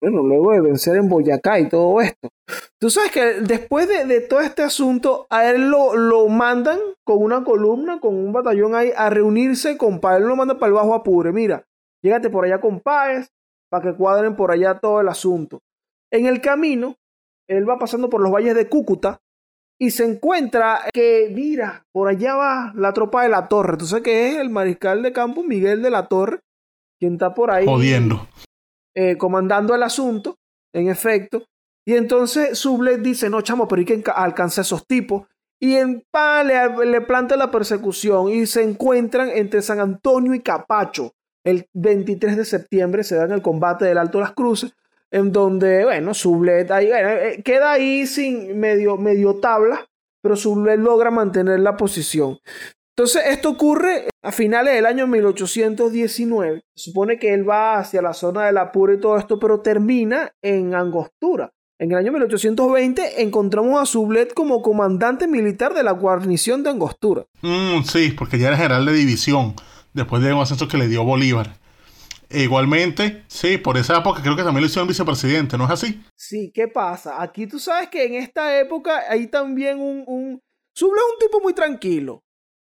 [0.00, 2.30] bueno, luego de vencer en Boyacá y todo esto.
[2.80, 7.22] Tú sabes que después de, de todo este asunto, a él lo, lo mandan con
[7.22, 10.22] una columna, con un batallón ahí, a reunirse con Páez.
[10.22, 11.32] Él lo manda para el Bajo Apure.
[11.32, 11.66] Mira,
[12.02, 13.28] llégate por allá con Páez
[13.70, 15.60] para que cuadren por allá todo el asunto.
[16.10, 16.96] En el camino,
[17.48, 19.18] él va pasando por los valles de Cúcuta
[19.80, 23.76] y se encuentra que, mira, por allá va la tropa de la torre.
[23.76, 26.40] Tú sabes que es el mariscal de campo Miguel de la Torre,
[26.98, 28.26] quien está por ahí Jodiendo.
[28.96, 30.36] eh, comandando el asunto,
[30.74, 31.44] en efecto.
[31.86, 35.26] Y entonces Sublet dice, no, chamo, pero hay que alcanzar esos tipos.
[35.60, 40.40] Y en pa, le, le planta la persecución y se encuentran entre San Antonio y
[40.40, 41.12] Capacho.
[41.48, 44.74] El 23 de septiembre se dan el combate del Alto las Cruces,
[45.10, 49.88] en donde, bueno, Sublet ahí, eh, queda ahí sin medio, medio tabla,
[50.20, 52.38] pero Sublet logra mantener la posición.
[52.94, 56.60] Entonces, esto ocurre a finales del año 1819.
[56.74, 60.30] Se supone que él va hacia la zona del Apure y todo esto, pero termina
[60.42, 61.50] en Angostura.
[61.78, 67.24] En el año 1820 encontramos a Sublet como comandante militar de la guarnición de Angostura.
[67.40, 69.54] Mm, sí, porque ya era general de división,
[69.92, 71.56] después de un ascenso que le dio Bolívar.
[72.30, 76.02] E igualmente, sí, por esa época creo que también lo hicieron vicepresidente, ¿no es así?
[76.14, 77.22] Sí, ¿qué pasa?
[77.22, 80.04] Aquí tú sabes que en esta época hay también un...
[80.06, 80.40] un...
[80.74, 82.22] Es un tipo muy tranquilo.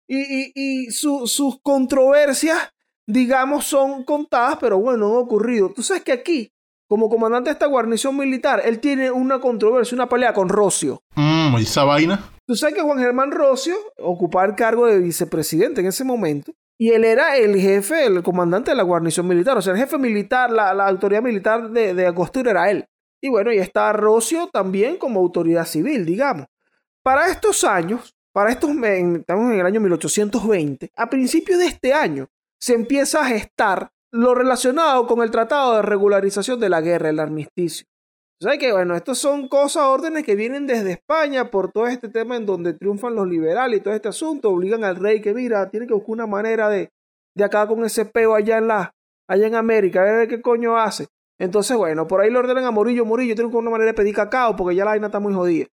[0.08, 2.58] Y, y- y su- sus controversias,
[3.06, 5.70] digamos, son contadas, pero bueno, han ocurrido.
[5.72, 6.50] Tú sabes que aquí,
[6.88, 11.02] como comandante de esta guarnición militar, él tiene una controversia, una pelea con Rocio.
[11.14, 12.28] Mmm, ¿y esa vaina?
[12.46, 16.52] Tú sabes que Juan Germán Rocio ocupaba el cargo de vicepresidente en ese momento.
[16.82, 19.98] Y él era el jefe, el comandante de la guarnición militar, o sea, el jefe
[19.98, 22.86] militar, la, autoridad militar de, de Angostura era él.
[23.22, 26.48] Y bueno, y está Rocio también como autoridad civil, digamos.
[27.04, 32.26] Para estos años, para estos, estamos en el año 1820, a principios de este año
[32.58, 37.20] se empieza a gestar lo relacionado con el Tratado de Regularización de la Guerra, el
[37.20, 37.86] armisticio.
[38.42, 42.08] O sea que, bueno, estas son cosas, órdenes que vienen desde España por todo este
[42.08, 45.70] tema en donde triunfan los liberales y todo este asunto, obligan al rey que, mira,
[45.70, 46.90] tiene que buscar una manera de,
[47.36, 48.96] de acabar con ese peo allá en la,
[49.28, 51.06] allá en América, a ver qué coño hace.
[51.38, 54.12] Entonces, bueno, por ahí le ordenan a Morillo, Morillo, tiene que una manera de pedir
[54.12, 55.68] cacao porque ya la vaina está muy jodida.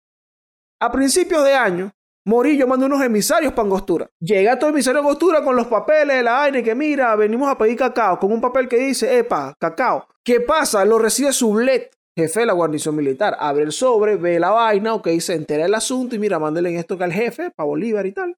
[0.79, 1.91] A principios de año,
[2.27, 4.11] Morillo manda unos emisarios para Angostura.
[4.19, 7.79] Llega todo emisario Angostura con los papeles de la y que mira, venimos a pedir
[7.79, 10.05] cacao, con un papel que dice, epa, cacao.
[10.23, 10.85] ¿Ququé pasa?
[10.85, 13.35] Lo recibe Sublet jefe de la guarnición militar.
[13.39, 16.97] Abre el sobre, ve la vaina, ok, se entera el asunto y mira, mándele esto
[16.97, 18.35] que al jefe, para Bolívar y tal.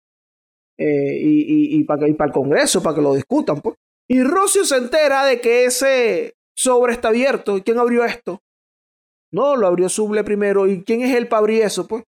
[0.77, 3.75] Eh, y, y, para, el Congreso, para que lo discutan, pues.
[4.07, 7.57] Y Rocio se entera de que ese sobre está abierto.
[7.57, 8.41] ¿Y quién abrió esto?
[9.31, 10.67] No, lo abrió Suble primero.
[10.67, 12.03] ¿Y quién es él para abrir eso, pues?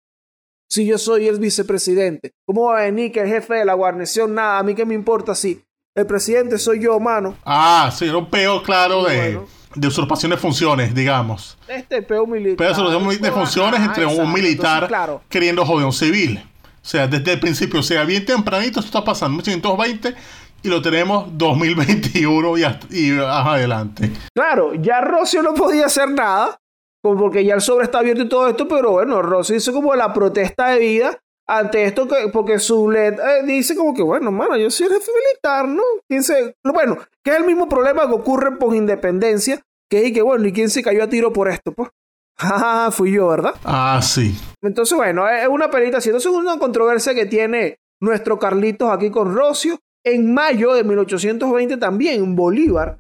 [0.70, 2.32] Si yo soy el vicepresidente.
[2.46, 4.34] ¿Cómo va a venir que el jefe de la guarnición?
[4.34, 5.62] Nada, a mí qué me importa si
[5.96, 7.38] el presidente soy yo, mano.
[7.46, 9.40] Ah, sí, era un peo claro de
[9.76, 11.58] de usurpación de funciones, digamos.
[11.68, 12.58] Este peo militar.
[12.58, 16.44] Pero usurpación de funciones entre un militar queriendo joder a un civil.
[16.84, 20.16] O sea, desde el principio, o sea, bien tempranito esto está pasando, 1820,
[20.64, 24.12] y lo tenemos 2021 y, y adelante.
[24.34, 26.58] Claro, ya Rocio no podía hacer nada,
[27.02, 30.14] porque ya el sobre está abierto y todo esto, pero bueno, Rocio hizo como la
[30.14, 34.58] protesta de vida ante esto, que, porque su LED eh, dice como que, bueno, mano,
[34.58, 35.84] yo soy jefe militar, ¿no?
[36.08, 36.56] ¿Quién se...
[36.64, 40.54] Bueno, que es el mismo problema que ocurre por independencia, que es que, bueno, ¿y
[40.54, 41.74] quién se cayó a tiro por esto?
[41.74, 41.90] Pues,
[42.38, 43.56] ah, fui yo, ¿verdad?
[43.64, 44.36] Ah, sí.
[44.62, 46.10] Entonces, bueno, es una perita así.
[46.10, 49.80] Entonces, una controversia que tiene nuestro Carlitos aquí con Rocio.
[50.06, 53.00] En mayo de 1820 también Bolívar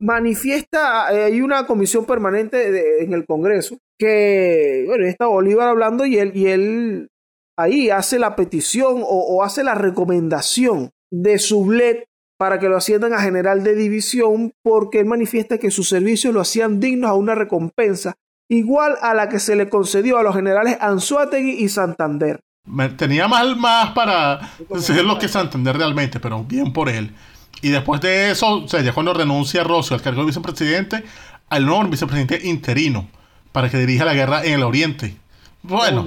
[0.00, 6.18] manifiesta, eh, hay una comisión permanente en el Congreso que, bueno, está Bolívar hablando y
[6.18, 7.08] él, y él
[7.62, 12.04] ahí hace la petición o, hace la recomendación de Sublet
[12.38, 16.40] para que lo asciendan a general de división porque él manifiesta que sus servicios lo
[16.40, 18.14] hacían dignos a una recompensa
[18.48, 22.40] igual a la que se le concedió a los generales Anzuategui y Santander.
[22.96, 24.40] Tenía mal más para
[24.78, 27.14] ser lo que Santander realmente, pero bien por él.
[27.62, 31.04] Y después de eso, o sea, ya cuando renuncia Rocio al cargo de vicepresidente,
[31.48, 33.08] al nuevo vicepresidente interino
[33.52, 35.16] para que dirija la guerra en el Oriente.
[35.62, 36.04] Bueno,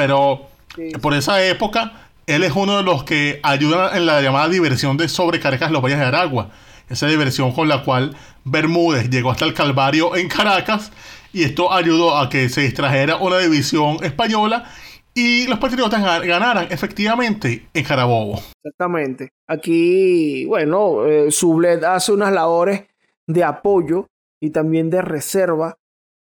[0.00, 0.48] pero
[1.02, 1.92] por esa época,
[2.26, 5.98] él es uno de los que ayuda en la llamada diversión de sobrecargas los valles
[5.98, 6.48] de Aragua.
[6.88, 10.90] Esa diversión con la cual Bermúdez llegó hasta el Calvario en Caracas
[11.34, 14.64] y esto ayudó a que se distrajera una división española
[15.12, 18.40] y los patriotas ganaran efectivamente en Carabobo.
[18.64, 19.32] Exactamente.
[19.48, 22.84] Aquí, bueno, eh, Sublet hace unas labores
[23.26, 24.06] de apoyo
[24.40, 25.76] y también de reserva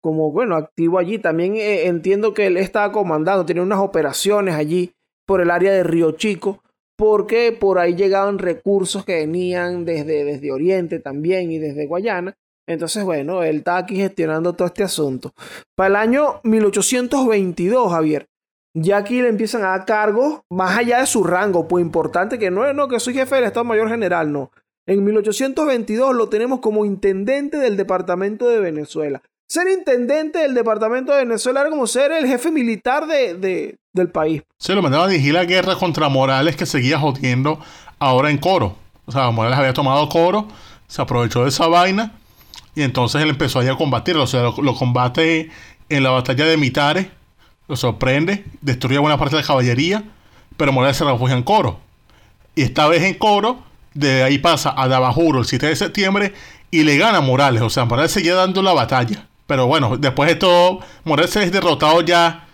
[0.04, 1.18] como, bueno, activo allí.
[1.18, 4.92] También eh, entiendo que él estaba comandando, tenía unas operaciones allí
[5.26, 6.62] por el área de Río Chico,
[6.94, 12.36] porque por ahí llegaban recursos que venían desde, desde Oriente también y desde Guayana.
[12.68, 15.32] Entonces, bueno, él está aquí gestionando todo este asunto.
[15.74, 18.26] Para el año 1822, Javier,
[18.76, 22.50] ya aquí le empiezan a dar cargos más allá de su rango, pues importante que
[22.50, 24.50] no es, no, que soy jefe del Estado Mayor General, no.
[24.86, 31.24] En 1822 lo tenemos como intendente del Departamento de Venezuela ser intendente del departamento de
[31.24, 34.42] Venezuela era como ser el jefe militar de, del país.
[34.58, 37.58] Se lo mandaba a dirigir la guerra contra Morales que seguía jodiendo
[37.98, 38.76] ahora en Coro.
[39.06, 40.48] O sea, Morales había tomado Coro,
[40.86, 42.12] se aprovechó de esa vaina
[42.74, 44.22] y entonces él empezó a combatirlo.
[44.22, 45.50] O sea, lo, combate
[45.88, 47.06] en la batalla de Mitares,
[47.68, 50.04] lo sorprende, destruye buena parte de la caballería,
[50.56, 51.80] pero Morales se refugia en Coro.
[52.54, 56.34] Y esta vez en Coro, de ahí pasa a Dabajuro el 7 de septiembre
[56.70, 57.62] y le gana a Morales.
[57.62, 59.28] O sea, Morales seguía dando la batalla.
[59.46, 62.46] Pero bueno, después de todo, Morales es derrotado ya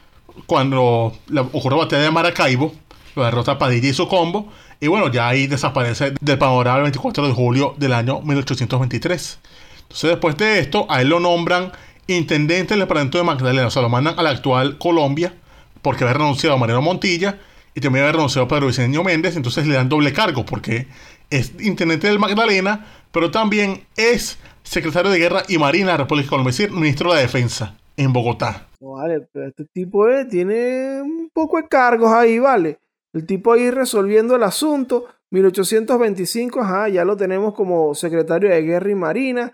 [0.46, 1.12] cuando
[1.52, 2.74] ocurre la batalla de Maracaibo.
[3.14, 4.48] Lo derrota Padilla y su combo.
[4.80, 9.38] Y bueno, ya ahí desaparece del panorama el 24 de julio del año 1823.
[9.82, 11.72] Entonces, después de esto, a él lo nombran
[12.06, 13.66] intendente del departamento de Magdalena.
[13.66, 15.34] O sea, lo mandan a la actual Colombia
[15.82, 17.38] porque había renunciado a Mariano Montilla
[17.74, 19.36] y también había renunciado a Pedro Vicente Méndez.
[19.36, 20.88] Entonces le dan doble cargo porque
[21.28, 24.38] es intendente del Magdalena, pero también es
[24.70, 28.68] secretario de Guerra y Marina de la República Colombia, ministro de la Defensa en Bogotá.
[28.80, 32.78] Vale, pero este tipo eh, tiene un poco de cargos ahí, ¿vale?
[33.12, 35.06] El tipo ahí resolviendo el asunto.
[35.32, 39.52] 1825, ajá, ya lo tenemos como secretario de Guerra y Marina.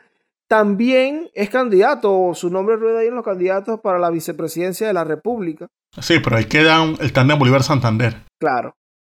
[0.48, 5.04] También es candidato, su nombre rueda ahí en los candidatos para la vicepresidencia de la
[5.04, 5.66] República.
[5.98, 8.16] Sí, pero ahí queda el tándem Bolívar Santander.
[8.38, 8.76] Claro.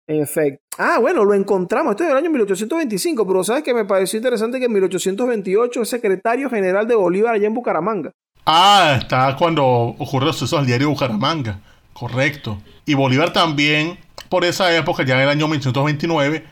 [0.08, 0.62] En efecto.
[0.78, 1.90] Ah, bueno, lo encontramos.
[1.90, 5.88] Esto es del año 1825, pero sabes que me pareció interesante que en 1828 es
[5.88, 8.12] secretario general de Bolívar allá en Bucaramanga.
[8.46, 11.60] Ah, está cuando los sucesos del diario Bucaramanga.
[11.92, 12.58] Correcto.
[12.86, 13.98] Y Bolívar también,
[14.30, 16.42] por esa época, ya en el año 1829,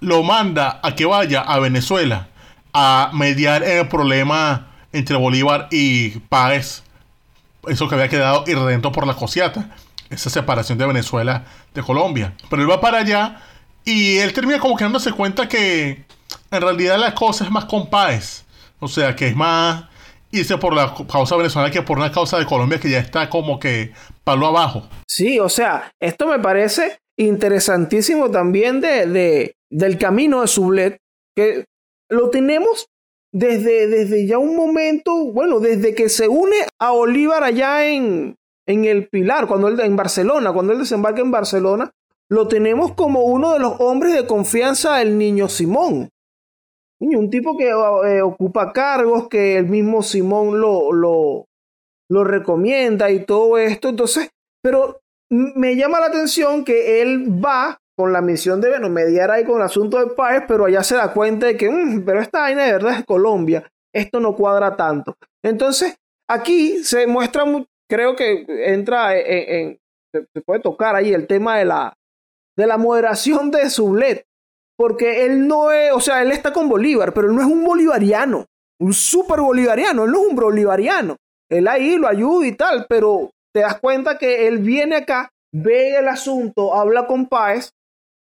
[0.00, 2.28] lo manda a que vaya a Venezuela
[2.74, 6.82] a mediar el problema entre Bolívar y Páez.
[7.66, 9.70] Eso que había quedado irredento por la cosiata
[10.12, 11.44] esa separación de Venezuela
[11.74, 12.34] de Colombia.
[12.50, 13.40] Pero él va para allá
[13.84, 16.04] y él termina como que dándose cuenta que
[16.50, 18.44] en realidad la cosa es más con Páez.
[18.78, 19.84] O sea, que es más
[20.30, 23.58] irse por la causa venezolana que por una causa de Colombia que ya está como
[23.58, 23.92] que
[24.24, 24.88] palo abajo.
[25.06, 30.98] Sí, o sea, esto me parece interesantísimo también de, de del camino de Sublet,
[31.34, 31.64] que
[32.10, 32.86] lo tenemos
[33.32, 38.84] desde, desde ya un momento, bueno, desde que se une a Bolívar allá en, en
[38.84, 41.90] el Pilar, cuando él en Barcelona, cuando él desembarca en Barcelona,
[42.28, 46.08] lo tenemos como uno de los hombres de confianza del niño Simón.
[47.00, 51.46] Un tipo que eh, ocupa cargos, que el mismo Simón lo, lo,
[52.08, 53.88] lo recomienda y todo esto.
[53.88, 54.30] Entonces,
[54.62, 59.44] pero me llama la atención que él va con la misión de bueno, mediar ahí
[59.44, 62.40] con el asunto de Páez, pero allá se da cuenta de que, mm, pero esta
[62.40, 65.16] vaina de verdad es Colombia, esto no cuadra tanto.
[65.42, 65.96] Entonces,
[66.28, 67.44] aquí se muestra
[67.92, 69.78] creo que entra en,
[70.12, 71.92] se puede tocar ahí el tema de la,
[72.56, 74.24] de la moderación de Sublet,
[74.78, 77.62] porque él no es, o sea, él está con Bolívar, pero él no es un
[77.62, 78.46] bolivariano,
[78.80, 81.16] un super bolivariano, él no es un bolivariano,
[81.50, 85.98] él ahí lo ayuda y tal, pero te das cuenta que él viene acá, ve
[85.98, 87.72] el asunto, habla con Páez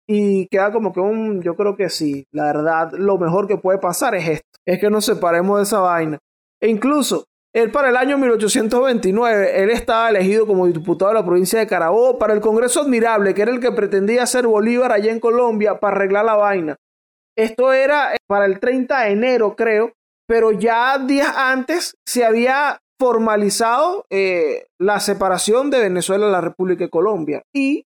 [0.08, 3.80] y queda como que un, yo creo que sí, la verdad, lo mejor que puede
[3.80, 6.20] pasar es esto, es que nos separemos de esa vaina.
[6.62, 7.26] E incluso
[7.56, 12.20] él para el año 1829, él estaba elegido como diputado de la provincia de Carabobo
[12.20, 15.96] para el Congreso Admirable, que era el que pretendía ser Bolívar allá en Colombia para
[15.96, 16.76] arreglar la vaina.
[17.38, 19.94] Esto era eh, para el 30 de enero, creo,
[20.28, 26.84] pero ya días antes se había formalizado eh, la separación de Venezuela de la República
[26.84, 27.44] de Colombia.
[27.56, 27.86] Y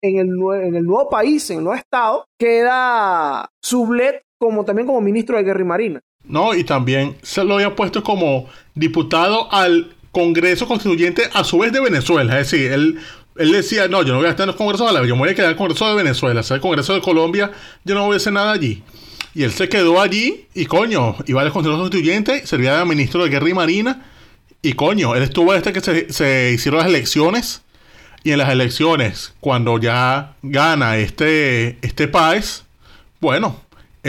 [0.00, 0.28] en el,
[0.62, 5.42] en el nuevo país, en el nuevo estado, queda Sublet como también como ministro de
[5.42, 6.00] Guerra y Marina.
[6.28, 11.72] No, y también se lo había puesto como diputado al Congreso Constituyente a su vez
[11.72, 12.38] de Venezuela.
[12.38, 12.98] Es decir, él,
[13.36, 15.22] él decía, no, yo no voy a estar en los congresos de la yo me
[15.22, 17.50] voy a quedar en el Congreso de Venezuela, sea, el Congreso de Colombia,
[17.84, 18.82] yo no voy a nada allí.
[19.34, 23.30] Y él se quedó allí y coño, iba al Congreso Constituyente, servía de ministro de
[23.30, 24.06] Guerra y Marina.
[24.60, 27.62] Y coño, él estuvo desde que se, se hicieron las elecciones.
[28.24, 32.64] Y en las elecciones, cuando ya gana este, este país,
[33.20, 33.60] bueno,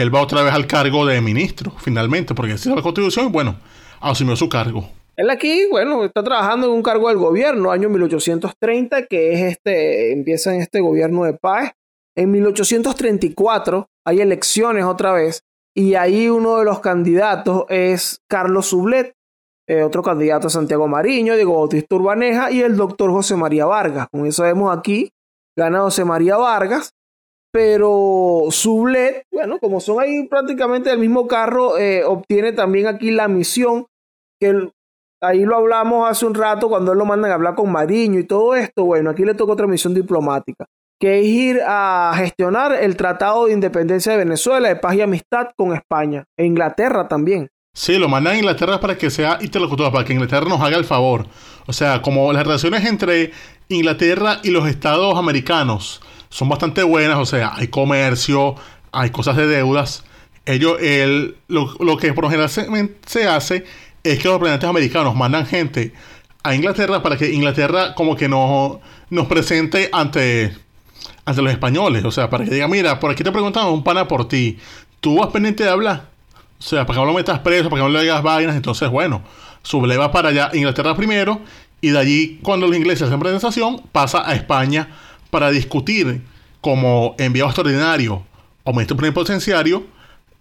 [0.02, 3.56] él va otra vez al cargo de ministro, finalmente, porque es la constitución y bueno,
[4.00, 4.88] asumió su cargo.
[5.16, 10.12] Él aquí, bueno, está trabajando en un cargo del gobierno, año 1830, que es este,
[10.12, 11.72] empieza en este gobierno de paz.
[12.16, 15.42] En 1834 hay elecciones otra vez
[15.74, 19.14] y ahí uno de los candidatos es Carlos Sublet,
[19.68, 24.08] eh, otro candidato es Santiago Mariño, Diego Bautista Urbaneja y el doctor José María Vargas.
[24.10, 25.12] Como eso vemos aquí,
[25.56, 26.94] gana José María Vargas
[27.52, 33.28] pero Sublet, bueno, como son ahí prácticamente del mismo carro, eh, obtiene también aquí la
[33.28, 33.86] misión,
[34.40, 34.68] que
[35.20, 38.24] ahí lo hablamos hace un rato cuando él lo mandan a hablar con Mariño y
[38.24, 40.66] todo esto, bueno, aquí le toca otra misión diplomática,
[41.00, 45.48] que es ir a gestionar el Tratado de Independencia de Venezuela, de paz y amistad
[45.56, 47.48] con España, e Inglaterra también.
[47.72, 50.84] Sí, lo mandan a Inglaterra para que sea interlocutor, para que Inglaterra nos haga el
[50.84, 51.26] favor.
[51.66, 53.30] O sea, como las relaciones entre
[53.68, 58.54] Inglaterra y los estados americanos son bastante buenas, o sea, hay comercio,
[58.92, 60.04] hay cosas de deudas.
[60.46, 63.64] Ellos, el, lo, que por lo general se, hace
[64.02, 65.92] es que los representantes americanos mandan gente
[66.42, 68.78] a Inglaterra para que Inglaterra como que nos,
[69.10, 70.56] nos presente ante,
[71.24, 72.04] ante los españoles.
[72.04, 74.56] O sea, para que diga, mira, por aquí te preguntamos un pana por ti.
[75.00, 76.08] ¿Tú vas pendiente de hablar?
[76.58, 78.56] O sea, para que no lo metas preso, para que no le digas vainas.
[78.56, 79.22] Entonces, bueno,
[79.62, 81.40] subleva para allá Inglaterra primero
[81.80, 84.88] y de allí, cuando los ingleses hacen presentación, pasa a España
[85.30, 86.22] para discutir
[86.60, 88.24] como enviado extraordinario
[88.64, 89.84] o ministro plenipotenciario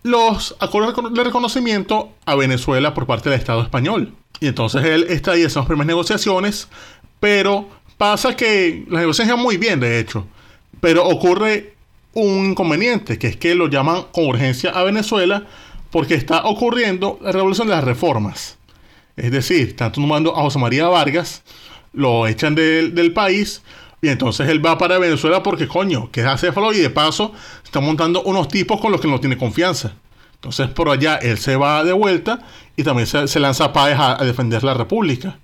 [0.03, 4.13] los acuerdos de reconocimiento a Venezuela por parte del Estado español.
[4.39, 6.69] Y entonces él está ahí en esas primeras negociaciones,
[7.19, 10.25] pero pasa que las negociaciones van muy bien, de hecho,
[10.79, 11.73] pero ocurre
[12.13, 15.45] un inconveniente, que es que lo llaman con urgencia a Venezuela
[15.91, 18.57] porque está ocurriendo la revolución de las reformas.
[19.15, 21.43] Es decir, están tomando a José María Vargas,
[21.91, 23.61] lo echan del país,
[24.01, 27.33] y entonces él va para Venezuela porque, coño, que es acéfalo y de paso
[27.63, 29.93] está montando unos tipos con los que no tiene confianza.
[30.35, 32.39] Entonces por allá él se va de vuelta
[32.77, 35.37] y también se, lanza a Páez a, defender la República.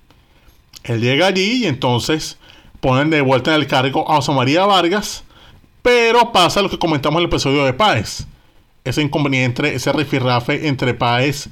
[0.84, 2.38] Él llega allí y entonces
[2.80, 5.24] ponen de vuelta en el cargo a José María Vargas,
[5.82, 8.26] Pero pasa lo que comentamos en el episodio de Páez.
[8.84, 11.48] Ese inconveniente, ese rifirrafe entre Páez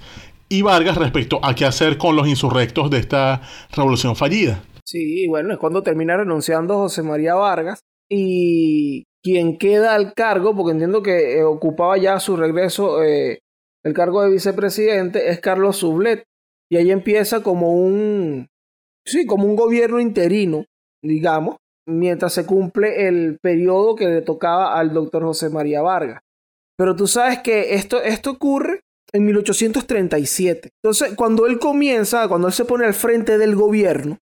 [0.49, 3.43] y Vargas respecto a qué hacer con los insurrectos de esta
[3.73, 4.63] revolución fallida.
[4.85, 10.73] Sí, bueno, es cuando termina renunciando José María Vargas y quien queda al cargo, porque
[10.73, 13.41] entiendo que eh, ocupaba ya su regreso eh,
[13.83, 16.25] el cargo de vicepresidente, es Carlos Sublet.
[16.71, 18.49] Y ahí empieza como un,
[19.07, 20.65] sí, como un gobierno interino,
[21.03, 21.57] digamos,
[21.87, 26.21] mientras se cumple el periodo que le tocaba al doctor José María Vargas.
[26.77, 28.81] Pero tú sabes que esto, esto ocurre
[29.13, 30.71] en 1837.
[30.83, 34.19] Entonces, cuando él comienza, cuando él se pone al frente del gobierno,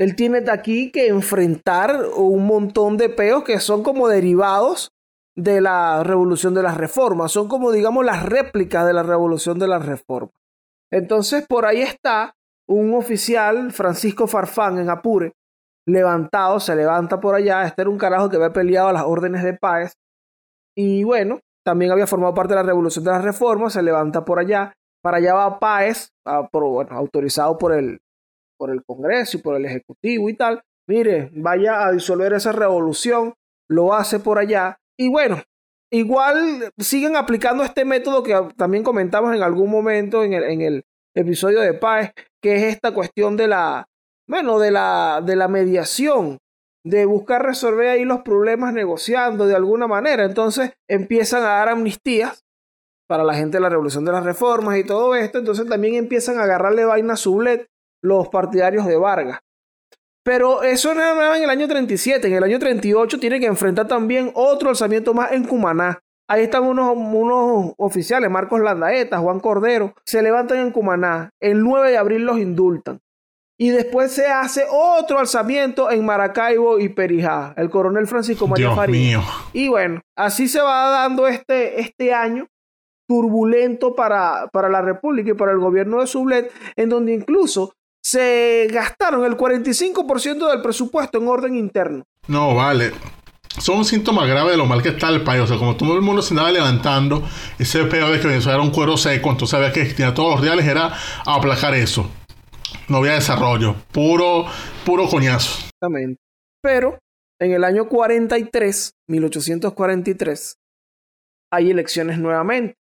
[0.00, 4.92] él tiene aquí que enfrentar un montón de peos que son como derivados
[5.36, 9.68] de la revolución de las reformas, son como digamos las réplicas de la revolución de
[9.68, 10.32] las reformas.
[10.90, 12.32] Entonces, por ahí está
[12.66, 15.32] un oficial, Francisco Farfán, en Apure,
[15.86, 17.64] levantado, se levanta por allá.
[17.66, 19.92] Este era un carajo que había peleado a las órdenes de Páez.
[20.74, 24.38] Y bueno, también había formado parte de la revolución de las reformas, se levanta por
[24.38, 24.72] allá.
[25.02, 28.00] Para allá va Páez, autorizado por el,
[28.60, 30.62] por el Congreso y por el Ejecutivo y tal.
[30.86, 33.32] Mire, vaya a disolver esa revolución,
[33.70, 34.76] lo hace por allá.
[34.98, 35.42] Y bueno,
[35.90, 41.74] igual siguen aplicando este método que también comentamos en algún momento en el, episodio de
[41.74, 43.86] Páez, que es esta cuestión de la,
[44.28, 46.38] bueno, de la, de la mediación,
[46.84, 50.24] de buscar resolver ahí los problemas negociando de alguna manera.
[50.24, 52.44] Entonces empiezan a dar amnistías
[53.08, 55.38] para la gente de la revolución de las reformas y todo esto.
[55.38, 57.66] Entonces también empiezan a agarrarle vaina a Sublet
[58.02, 59.40] los partidarios de Vargas.
[60.22, 62.26] Pero eso no era en el año 37.
[62.28, 65.98] En el año 38 tiene que enfrentar también otro alzamiento más en Cumaná.
[66.28, 71.30] Ahí están unos, unos oficiales, Marcos Landaeta, Juan Cordero, se levantan en Cumaná.
[71.40, 73.00] El 9 de abril los indultan.
[73.58, 79.20] Y después se hace otro alzamiento en Maracaibo y Perijá, el coronel Francisco María Faría.
[79.52, 82.46] Y bueno, así se va dando este, este año
[83.06, 87.74] turbulento para, para la República y para el gobierno de Sublet, en donde incluso
[88.10, 92.04] se gastaron el 45% del presupuesto en orden interno.
[92.28, 92.92] No, vale.
[93.58, 95.42] Son síntomas graves de lo mal que está el país.
[95.42, 97.22] O sea, como todo el mundo se andaba levantando,
[97.58, 100.40] ese peor de que Venezuela era un cuero seco, entonces había que tenía todos los
[100.40, 100.94] reales, era
[101.26, 102.08] aplacar eso
[102.90, 104.46] no había desarrollo, puro,
[104.84, 105.60] puro coñazo.
[105.60, 106.20] Exactamente.
[106.60, 106.98] Pero
[107.40, 110.56] en el año 43, 1843,
[111.52, 112.74] hay elecciones nuevamente.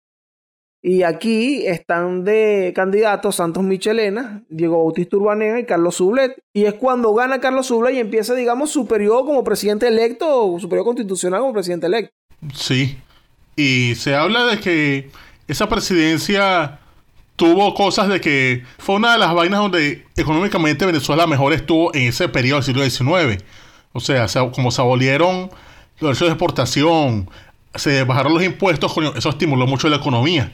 [0.82, 6.38] Y aquí están de candidatos Santos Michelena, Diego Bautista Urbanega y Carlos Sublet.
[6.54, 10.60] Y es cuando gana Carlos Sublet y empieza, digamos, su periodo como presidente electo, o
[10.60, 12.14] su periodo constitucional como presidente electo.
[12.54, 12.98] Sí.
[13.56, 15.10] Y se habla de que
[15.48, 16.80] esa presidencia
[17.36, 22.04] tuvo cosas de que fue una de las vainas donde económicamente Venezuela mejor estuvo en
[22.04, 23.44] ese periodo del siglo XIX.
[23.94, 25.50] O sea, como se abolieron
[26.00, 27.30] los derechos de exportación,
[27.74, 30.52] se bajaron los impuestos, eso estimuló mucho la economía.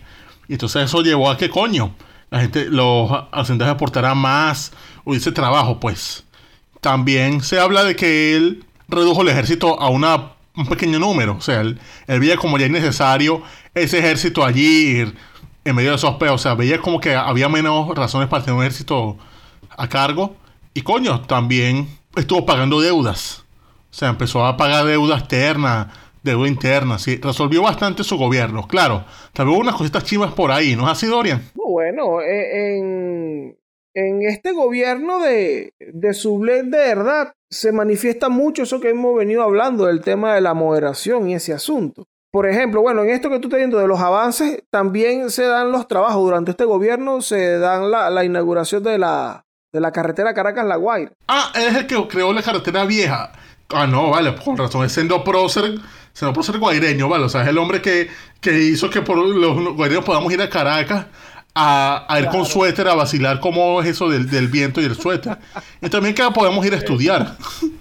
[0.47, 1.95] Y entonces eso llevó a que, coño,
[2.29, 4.71] la gente, los ascendentes exportaran más,
[5.05, 6.25] hubiese trabajo, pues.
[6.81, 11.35] También se habla de que él redujo el ejército a una, un pequeño número.
[11.37, 15.13] O sea, él, veía como ya es necesario ese ejército allí
[15.63, 16.35] en medio de esos peos.
[16.35, 19.17] O sea, veía como que había menos razones para tener un ejército
[19.69, 20.35] a cargo.
[20.73, 23.43] Y coño, también estuvo pagando deudas.
[23.91, 25.91] O sea, empezó a pagar deuda externa,
[26.23, 26.97] deuda interna.
[26.97, 28.67] Sí, resolvió bastante su gobierno.
[28.67, 29.05] Claro,
[29.37, 31.41] hubo unas cositas chivas por ahí, ¿no es así, Dorian?
[31.53, 33.57] Bueno, e, en,
[33.93, 39.43] en este gobierno de, de Sublet de verdad se manifiesta mucho eso que hemos venido
[39.43, 42.07] hablando del tema de la moderación y ese asunto.
[42.31, 45.71] Por ejemplo, bueno, en esto que tú estás viendo de los avances, también se dan
[45.71, 46.23] los trabajos.
[46.23, 51.11] Durante este gobierno se dan la, inauguración de la, de la carretera Caracas-La Guaira.
[51.27, 53.31] Ah, es el que creó la carretera vieja.
[53.69, 55.75] Ah, no, vale, con razón, es siendo prócer,
[56.13, 57.25] siendo prócer guaireño, vale.
[57.25, 58.09] O sea, es el hombre que,
[58.39, 61.07] que hizo que por los guaireños podamos ir a Caracas
[61.55, 65.37] a, ir con suéter a vacilar cómo es eso del, del viento y el suéter.
[65.81, 67.37] y también que podemos ir a estudiar.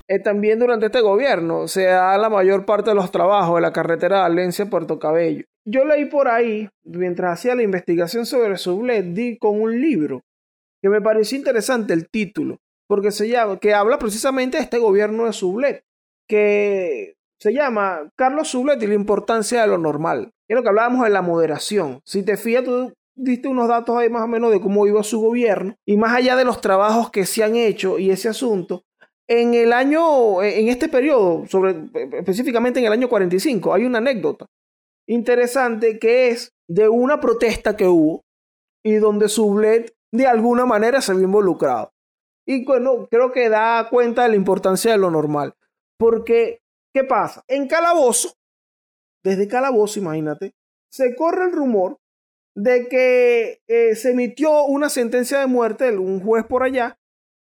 [0.08, 3.72] Eh, también durante este gobierno se da la mayor parte de los trabajos de la
[3.72, 5.44] carretera Valencia-Puerto Cabello.
[5.64, 10.22] Yo leí por ahí, mientras hacía la investigación sobre Sublet, di con un libro
[10.82, 12.58] que me pareció interesante el título,
[12.88, 15.84] porque se llama, que habla precisamente de este gobierno de Sublet,
[16.28, 20.30] que se llama Carlos Sublet y la importancia de lo normal.
[20.49, 22.01] Es lo que hablábamos de la moderación.
[22.05, 25.20] Si te fijas, tú diste unos datos ahí más o menos de cómo iba su
[25.20, 28.84] gobierno y más allá de los trabajos que se han hecho y ese asunto,
[29.26, 31.74] en el año, en este periodo, sobre,
[32.12, 34.47] específicamente en el año 45, hay una anécdota
[35.09, 38.22] interesante que es de una protesta que hubo
[38.84, 41.90] y donde Sublet de alguna manera se vio involucrado.
[42.47, 45.55] Y bueno, creo que da cuenta de la importancia de lo normal,
[45.99, 46.61] porque
[46.93, 47.43] ¿qué pasa?
[47.49, 48.34] En Calabozo,
[49.22, 50.55] desde Calabozo, imagínate,
[50.90, 51.99] se corre el rumor
[52.55, 56.99] de que eh, se emitió una sentencia de muerte de un juez por allá,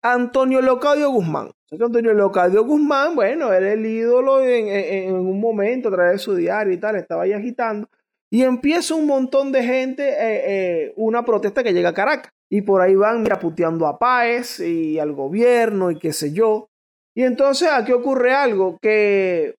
[0.03, 1.51] Antonio Locadio Guzmán.
[1.70, 6.72] Antonio Locadio Guzmán, bueno, era el ídolo en, un momento a través de su diario
[6.72, 7.88] y tal, estaba ahí agitando.
[8.30, 12.32] Y empieza un montón de gente, eh, eh, una protesta que llega a Caracas.
[12.51, 16.68] Y por ahí van mira, puteando a Páez y al gobierno y qué sé yo.
[17.14, 19.56] Y entonces aquí ocurre algo, que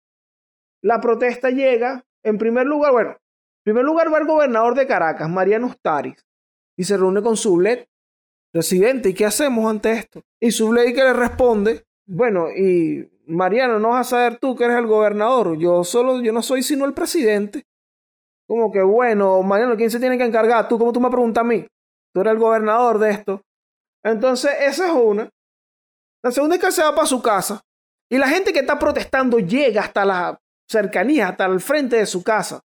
[0.82, 5.30] la protesta llega, en primer lugar, bueno, en primer lugar va el gobernador de Caracas,
[5.30, 6.26] Mariano Ustaris,
[6.78, 7.88] y se reúne con Sublet,
[8.52, 10.22] presidente, ¿y qué hacemos ante esto?
[10.40, 14.78] Y Sublet que le responde, bueno, y Mariano, no vas a saber tú que eres
[14.78, 17.64] el gobernador, yo solo, yo no soy sino el presidente.
[18.48, 20.68] Como que, bueno, Mariano, ¿quién se tiene que encargar?
[20.68, 21.66] Tú, como tú me preguntas a mí?
[22.14, 23.42] Tú eres el gobernador de esto.
[24.04, 25.30] Entonces, esa es una.
[26.24, 27.62] La segunda es que se va para su casa.
[28.10, 32.24] Y la gente que está protestando llega hasta la cercanía, hasta el frente de su
[32.24, 32.62] casa.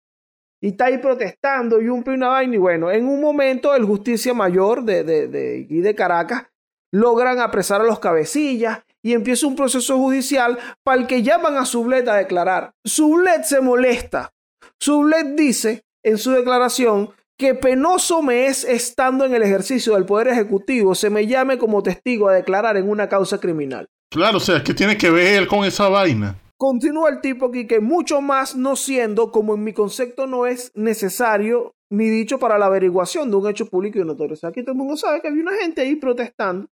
[0.61, 2.55] Y está ahí protestando y un una vaina.
[2.55, 6.47] Y bueno, en un momento el Justicia Mayor de, de, de, de Caracas
[6.91, 11.65] logran apresar a los cabecillas y empieza un proceso judicial para el que llaman a
[11.65, 12.73] Sublet a declarar.
[12.83, 14.31] Sublet se molesta
[14.79, 20.29] Sublet dice en su declaración que penoso me es estando en el ejercicio del Poder
[20.29, 23.87] Ejecutivo se me llame como testigo a declarar en una causa criminal.
[24.09, 26.39] Claro, o sea, ¿qué tiene que ver él con esa vaina?
[26.57, 30.71] Continúa el tipo aquí que mucho más no siendo como en mi concepto no es
[30.73, 34.33] necesario ni dicho para la averiguación de un hecho público y notorio.
[34.33, 36.69] O sea, aquí todo el mundo sabe que había una gente ahí protestando.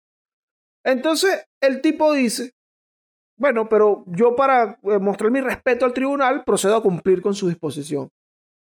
[0.84, 2.54] Entonces, el tipo dice,
[3.38, 7.48] bueno, pero yo para eh, mostrar mi respeto al tribunal procedo a cumplir con su
[7.48, 8.10] disposición.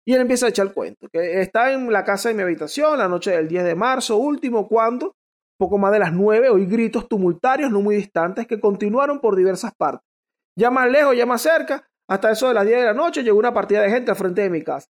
[0.06, 2.97] Y él empieza a echar el cuento, que está en la casa de mi habitación
[2.97, 5.16] la noche del 10 de marzo último, cuando,
[5.58, 9.74] poco más de las 9, oí gritos tumultarios no muy distantes que continuaron por diversas
[9.76, 10.08] partes.
[10.58, 13.38] Ya más lejos, ya más cerca, hasta eso de las 10 de la noche llegó
[13.38, 14.88] una partida de gente al frente de mi casa.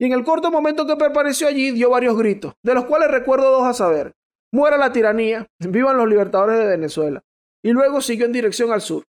[0.00, 3.50] Y en el corto momento que permaneció allí dio varios gritos, de los cuales recuerdo
[3.50, 4.14] dos a saber.
[4.52, 7.22] Muera la tiranía, vivan los libertadores de Venezuela
[7.62, 9.04] y luego siguió en dirección al sur.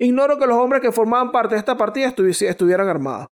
[0.00, 3.28] Ignoro que los hombres que formaban parte de esta partida estuvieran armados.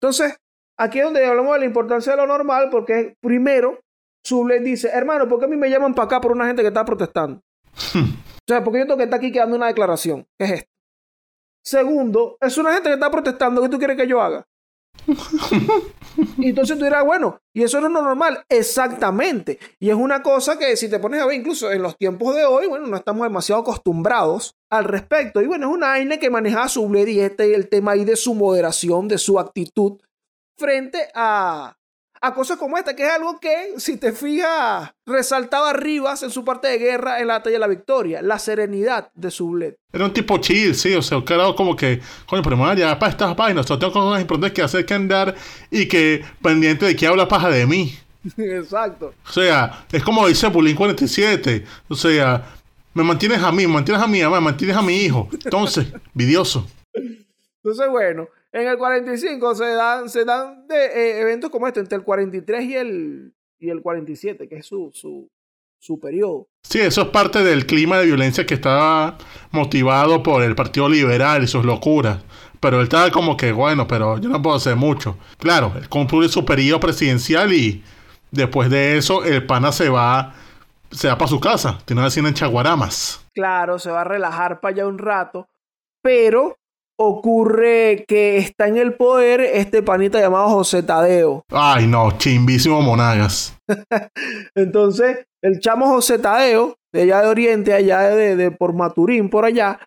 [0.00, 0.36] Entonces,
[0.82, 3.78] aquí es donde hablamos de la importancia de lo normal, porque primero,
[4.24, 6.68] Sublet dice, hermano, ¿por qué a mí me llaman para acá por una gente que
[6.68, 7.40] está protestando?
[7.94, 10.26] o sea, porque yo tengo que estar aquí quedando una declaración.
[10.38, 10.70] ¿Qué es esto?
[11.64, 13.62] Segundo, es una gente que está protestando.
[13.62, 14.44] ¿Qué tú quieres que yo haga?
[16.38, 18.44] y entonces tú dirás, bueno, y eso no es normal.
[18.48, 19.60] Exactamente.
[19.78, 22.44] Y es una cosa que si te pones a ver, incluso en los tiempos de
[22.44, 25.40] hoy, bueno, no estamos demasiado acostumbrados al respecto.
[25.40, 28.16] Y bueno, es una AINE que maneja su y este y el tema ahí de
[28.16, 30.00] su moderación, de su actitud
[30.62, 31.76] frente a,
[32.20, 36.44] a cosas como esta, que es algo que, si te fijas, resaltaba Rivas en su
[36.44, 39.76] parte de guerra en la batalla de la victoria, la serenidad de Sublet.
[39.92, 43.34] Era un tipo chill, sí, o sea, era como que, coño, pero ya para estas
[43.34, 45.34] páginas, o tengo cosas importantes que hacer que andar
[45.68, 47.92] y que pendiente de que habla paja de mí.
[48.36, 49.14] Exacto.
[49.28, 52.54] O sea, es como dice Bulín 47, o sea,
[52.94, 55.28] me mantienes a mí, me mantienes a mi mamá, me mantienes a mi hijo.
[55.32, 56.68] Entonces, vidioso.
[56.94, 61.96] Entonces, bueno, en el 45 se dan, se dan de, eh, eventos como este, entre
[61.96, 65.30] el 43 y el, y el 47, que es su, su,
[65.78, 66.48] su periodo.
[66.62, 69.16] Sí, eso es parte del clima de violencia que estaba
[69.50, 72.22] motivado por el Partido Liberal y sus locuras.
[72.60, 75.18] Pero él estaba como que, bueno, pero yo no puedo hacer mucho.
[75.38, 77.82] Claro, él concluye su periodo presidencial y
[78.30, 80.34] después de eso el pana se va,
[80.90, 81.78] se va para su casa.
[81.84, 83.26] Tiene una cine en Chaguaramas.
[83.34, 85.48] Claro, se va a relajar para allá un rato.
[86.02, 86.56] Pero
[87.02, 91.44] ocurre que está en el poder este panita llamado José Tadeo.
[91.50, 93.56] Ay, no, chimbísimo Monagas.
[94.54, 99.80] Entonces, el chamo José Tadeo, de allá de Oriente, allá de, por Maturín, por allá,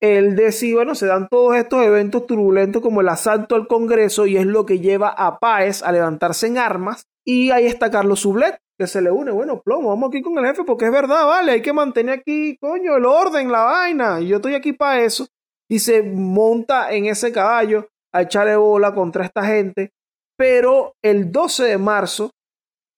[0.00, 4.36] él decide, bueno, se dan todos estos eventos turbulentos como el asalto al Congreso y
[4.38, 7.06] es lo que lleva a Páez a levantarse en armas.
[7.26, 10.46] Y ahí está Carlos Sublet, que se le une, bueno, plomo, vamos aquí con el
[10.46, 14.28] jefe porque es verdad, vale, hay que mantener aquí, coño, el orden, la vaina, y
[14.28, 15.26] yo estoy aquí para eso
[15.70, 19.92] y se monta en ese caballo a echarle bola contra esta gente.
[20.36, 22.32] Pero el 12 de marzo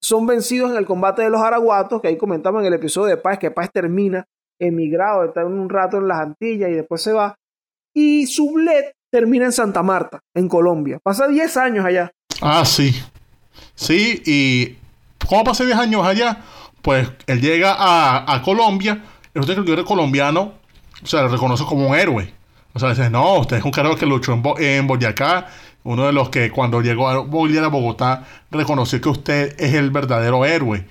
[0.01, 3.19] son vencidos en el combate de los araguatos, que ahí comentamos en el episodio de
[3.19, 4.25] Paz, que Paz termina
[4.59, 7.37] emigrado, está un rato en las Antillas y después se va.
[7.95, 10.99] Y Sublet termina en Santa Marta, en Colombia.
[11.03, 12.11] Pasa 10 años allá.
[12.41, 12.95] Ah, sí.
[13.75, 14.79] Sí, y
[15.29, 16.43] ¿cómo pasa 10 años allá?
[16.81, 19.05] Pues él llega a, a Colombia,
[19.35, 20.55] usted que el colombiano,
[21.03, 22.33] o sea, lo reconoce como un héroe.
[22.75, 25.47] O sea, dices, no, usted es un cargo que luchó en, Boyacá,
[25.85, 30.45] uno de los que cuando llegó a a Bogotá reconoció que usted es el verdadero
[30.45, 30.87] héroe.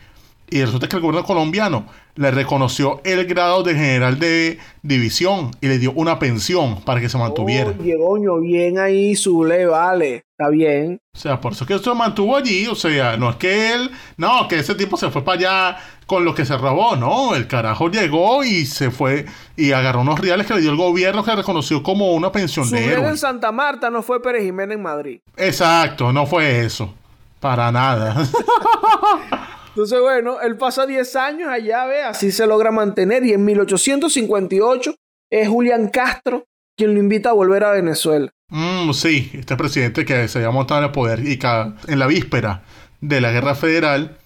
[0.53, 1.85] Y resulta que el gobierno colombiano
[2.15, 7.07] le reconoció el grado de general de división y le dio una pensión para que
[7.07, 7.73] se mantuviera.
[7.79, 10.25] Oye, coño, bien ahí, Zule, vale.
[10.37, 10.99] Está bien.
[11.15, 12.67] O sea, por eso que se mantuvo allí.
[12.67, 16.25] O sea, no es que él, no, que ese tipo se fue para allá con
[16.25, 16.97] lo que se robó.
[16.97, 19.25] No, el carajo llegó y se fue
[19.55, 22.93] y agarró unos reales que le dio el gobierno que reconoció como una pensión de
[22.93, 25.21] en Santa Marta no fue Pérez Jiménez en Madrid.
[25.37, 26.93] Exacto, no fue eso.
[27.39, 28.27] Para nada.
[29.71, 33.25] Entonces, bueno, él pasa 10 años allá, ve, así se logra mantener.
[33.25, 34.95] Y en 1858
[35.29, 36.45] es Julián Castro
[36.77, 38.31] quien lo invita a volver a Venezuela.
[38.49, 42.07] Mm, sí, este presidente que se había montado en el poder y ca- en la
[42.07, 42.63] víspera
[43.01, 44.17] de la guerra federal.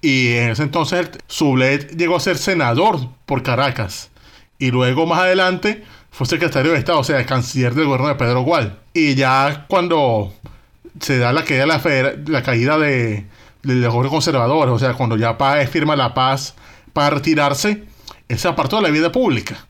[0.00, 4.10] Y en ese entonces Sublet llegó a ser senador por Caracas.
[4.58, 8.42] Y luego más adelante fue secretario de Estado, o sea, canciller del gobierno de Pedro
[8.42, 8.78] Gual.
[8.94, 10.32] Y ya cuando
[11.00, 13.26] se da la caída de la caída de,
[13.68, 16.54] del gobierno conservador, o sea, cuando ya Páez firma la paz
[16.92, 17.84] para retirarse,
[18.28, 19.66] él se apartó de la vida pública.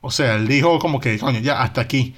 [0.00, 2.14] O sea, él dijo como que, coño, ya hasta aquí.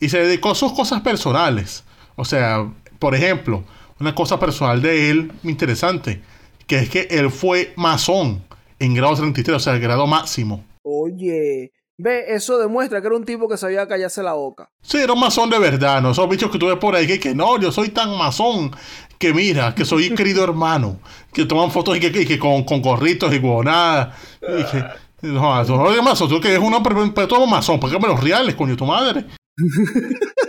[0.00, 1.84] Y se dedicó a sus cosas personales.
[2.16, 2.66] O sea,
[2.98, 3.64] por ejemplo,
[4.00, 6.22] una cosa personal de él interesante,
[6.66, 8.42] que es que él fue masón
[8.78, 10.64] en grado 33, o sea, el grado máximo.
[10.82, 14.70] Oye, ve, eso demuestra que era un tipo que sabía callarse la boca.
[14.82, 17.18] Sí, era un masón de verdad, no esos bichos que tú ves por ahí que,
[17.18, 18.70] que no, yo soy tan masón
[19.18, 21.00] que mira, que soy querido hermano,
[21.32, 24.16] que toman fotos y que, y que con, con gorritos y huevonadas.
[24.42, 24.84] Y que,
[25.28, 28.76] no, tú no eres masón, tú que es uno perpetuo masón, págame los reales, coño,
[28.76, 29.24] tu madre.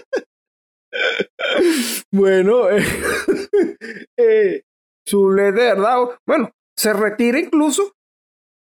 [2.12, 2.84] Bueno, eh,
[4.18, 4.62] eh,
[5.08, 7.94] Zule de verdad, bueno, se retira incluso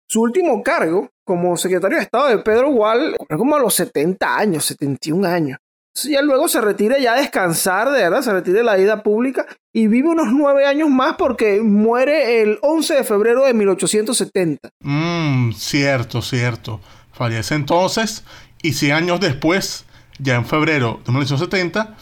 [0.09, 4.65] su último cargo como secretario de Estado de Pedro fue como a los 70 años,
[4.65, 5.59] 71 años.
[6.03, 9.45] Ya luego se retira ya a descansar, de verdad, se retira de la vida pública
[9.73, 14.69] y vive unos nueve años más porque muere el 11 de febrero de 1870.
[14.81, 16.81] Mmm, cierto, cierto.
[17.13, 18.25] Fallece entonces
[18.61, 19.85] y 100 años después,
[20.19, 21.95] ya en febrero de 1970,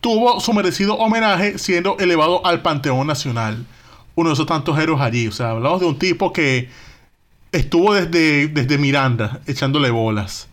[0.00, 3.64] tuvo su merecido homenaje siendo elevado al Panteón Nacional.
[4.16, 5.28] Uno de esos tantos héroes allí.
[5.28, 6.68] O sea, hablamos de un tipo que
[7.52, 10.48] estuvo desde, desde Miranda echándole bolas.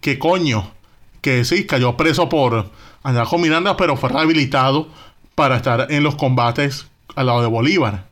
[0.00, 0.70] Que coño,
[1.20, 2.70] que sí, cayó preso por
[3.02, 4.88] andar con Miranda, pero fue rehabilitado
[5.34, 8.06] para estar en los combates al lado de Bolívar.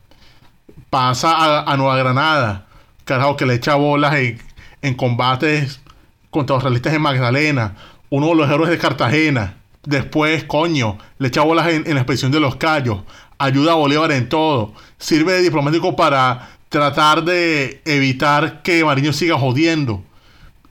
[0.91, 2.67] Pasa a, a Nueva Granada,
[3.05, 4.41] carajo, que le echa bolas en,
[4.83, 5.81] en combates
[6.31, 7.77] contra los realistas en Magdalena,
[8.11, 9.57] uno de los héroes de Cartagena.
[9.85, 13.01] Después, coño, le echa bolas en, en la expedición de los Cayos,
[13.39, 19.39] ayuda a Bolívar en todo, sirve de diplomático para tratar de evitar que Mariño siga
[19.39, 20.03] jodiendo.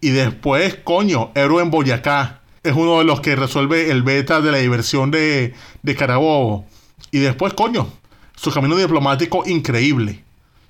[0.01, 2.41] Y después, coño, héroe en Boyacá.
[2.63, 6.65] Es uno de los que resuelve el beta de la diversión de, de Carabobo.
[7.11, 7.87] Y después, coño,
[8.35, 10.23] su camino diplomático increíble.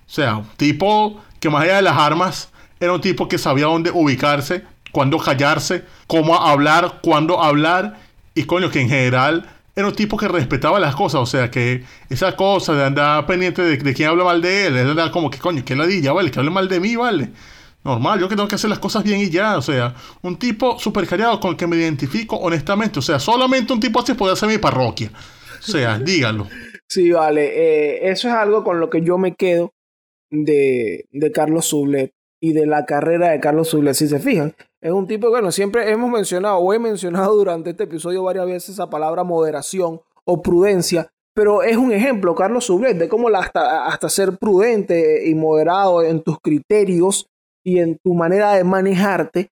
[0.07, 2.49] O sea, tipo que más allá de las armas,
[2.79, 7.99] era un tipo que sabía dónde ubicarse, cuándo callarse, cómo hablar, cuándo hablar.
[8.35, 11.21] Y coño, que en general era un tipo que respetaba las cosas.
[11.21, 14.77] O sea, que esa cosa de andar pendiente de, de quién habla mal de él,
[14.77, 17.31] él era como que coño, que ladilla, vale, que hable mal de mí, vale.
[17.83, 19.57] Normal, yo que tengo que hacer las cosas bien y ya.
[19.57, 22.99] O sea, un tipo súper callado con el que me identifico honestamente.
[22.99, 25.11] O sea, solamente un tipo así puede ser mi parroquia.
[25.59, 26.47] O sea, dígalo.
[26.89, 27.45] Sí, vale.
[27.45, 29.71] eh, eso es algo con lo que yo me quedo
[30.29, 32.11] de, de Carlos Sublet
[32.41, 33.93] y de la carrera de Carlos Sublet.
[33.95, 37.69] Si se fijan, es un tipo que, bueno, siempre hemos mencionado o he mencionado durante
[37.71, 41.09] este episodio varias veces esa palabra moderación o prudencia.
[41.33, 46.03] Pero es un ejemplo, Carlos Sublet, de cómo la- hasta, hasta ser prudente y moderado
[46.03, 47.27] en tus criterios
[47.67, 49.51] y en tu manera de manejarte,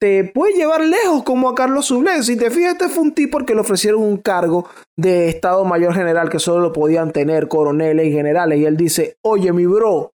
[0.00, 2.22] te puede llevar lejos como a Carlos Sublet.
[2.22, 5.92] Si te fijas, este fue un tipo que le ofrecieron un cargo de Estado Mayor
[5.92, 8.60] General que solo lo podían tener coroneles y generales.
[8.60, 10.12] Y él dice, oye, mi bro,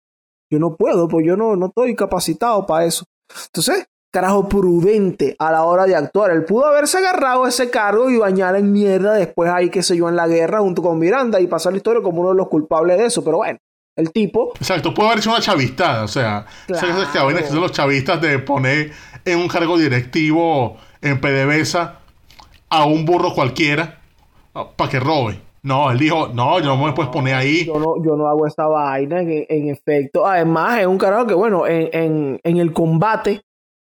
[0.51, 3.03] yo no puedo, pues yo no, no estoy capacitado para eso.
[3.47, 6.29] Entonces, carajo, prudente a la hora de actuar.
[6.29, 10.07] Él pudo haberse agarrado ese cargo y bañar en mierda después ahí, qué sé yo,
[10.07, 12.99] en la guerra junto con Miranda y pasar la historia como uno de los culpables
[12.99, 13.23] de eso.
[13.23, 13.57] Pero bueno,
[13.95, 16.87] el tipo Exacto, puede haber sido una chavistada, o sea, Claro.
[16.87, 18.91] esas que que son los chavistas de poner
[19.25, 21.99] en un cargo directivo en PDVSA
[22.69, 23.99] a un burro cualquiera
[24.75, 25.39] para que robe.
[25.63, 27.65] No, él dijo, no, yo no me puedes poner ahí.
[27.65, 30.25] yo no, yo no hago esta vaina en, en efecto.
[30.25, 33.43] Además, es un carajo que, bueno, en, en, en el combate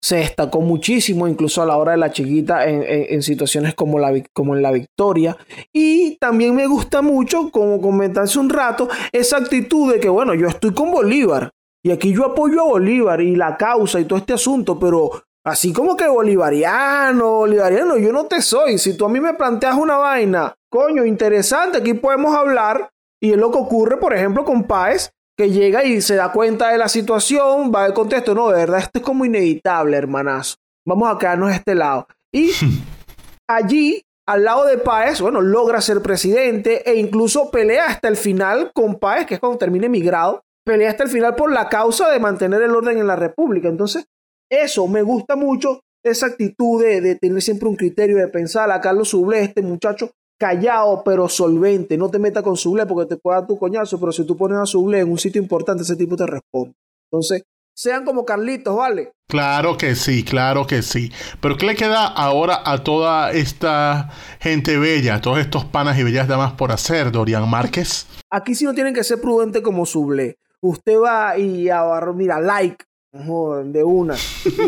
[0.06, 4.12] se destacó muchísimo, incluso a la hora de la chiquita, en, en- situaciones como, la,
[4.32, 5.36] como en la victoria.
[5.72, 10.32] Y también me gusta mucho, como comenté hace un rato, esa actitud de que, bueno,
[10.34, 11.50] yo estoy con Bolívar.
[11.84, 15.10] Y aquí yo apoyo a Bolívar y la causa y todo este asunto, pero
[15.44, 18.78] así como que bolivariano, bolivariano, yo no te soy.
[18.78, 22.90] Si tú a mí me planteas una vaina, coño, interesante, aquí podemos hablar.
[23.20, 26.70] Y es lo que ocurre, por ejemplo, con Páez, que llega y se da cuenta
[26.70, 30.56] de la situación, va al contexto, no, de verdad, esto es como inevitable, hermanazo.
[30.86, 32.06] Vamos a quedarnos a este lado.
[32.32, 32.52] Y
[33.48, 38.70] allí, al lado de Páez, bueno, logra ser presidente e incluso pelea hasta el final
[38.74, 42.18] con Páez, que es cuando termine migrado, pelea hasta el final por la causa de
[42.18, 43.68] mantener el orden en la República.
[43.68, 44.06] Entonces,
[44.50, 48.80] eso me gusta mucho, esa actitud de, de tener siempre un criterio de pensar a
[48.80, 51.96] Carlos Sublé, este muchacho callado pero solvente.
[51.96, 54.58] No te metas con Sublé porque te puede dar tu coñazo, pero si tú pones
[54.58, 56.74] a Sublé en un sitio importante, ese tipo te responde.
[57.10, 57.42] Entonces,
[57.74, 59.12] sean como Carlitos, ¿vale?
[59.28, 61.12] Claro que sí, claro que sí.
[61.40, 64.10] Pero ¿qué le queda ahora a toda esta
[64.40, 68.06] gente bella, a todos estos panas y bellas damas por hacer, Dorian Márquez?
[68.30, 70.38] Aquí sí no tienen que ser prudentes como Sublé.
[70.60, 71.82] Usted va y a,
[72.14, 74.14] mira, like, de una.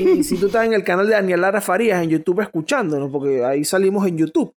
[0.00, 3.44] Y si tú estás en el canal de Daniel Lara Farías en YouTube escuchándonos, porque
[3.44, 4.54] ahí salimos en YouTube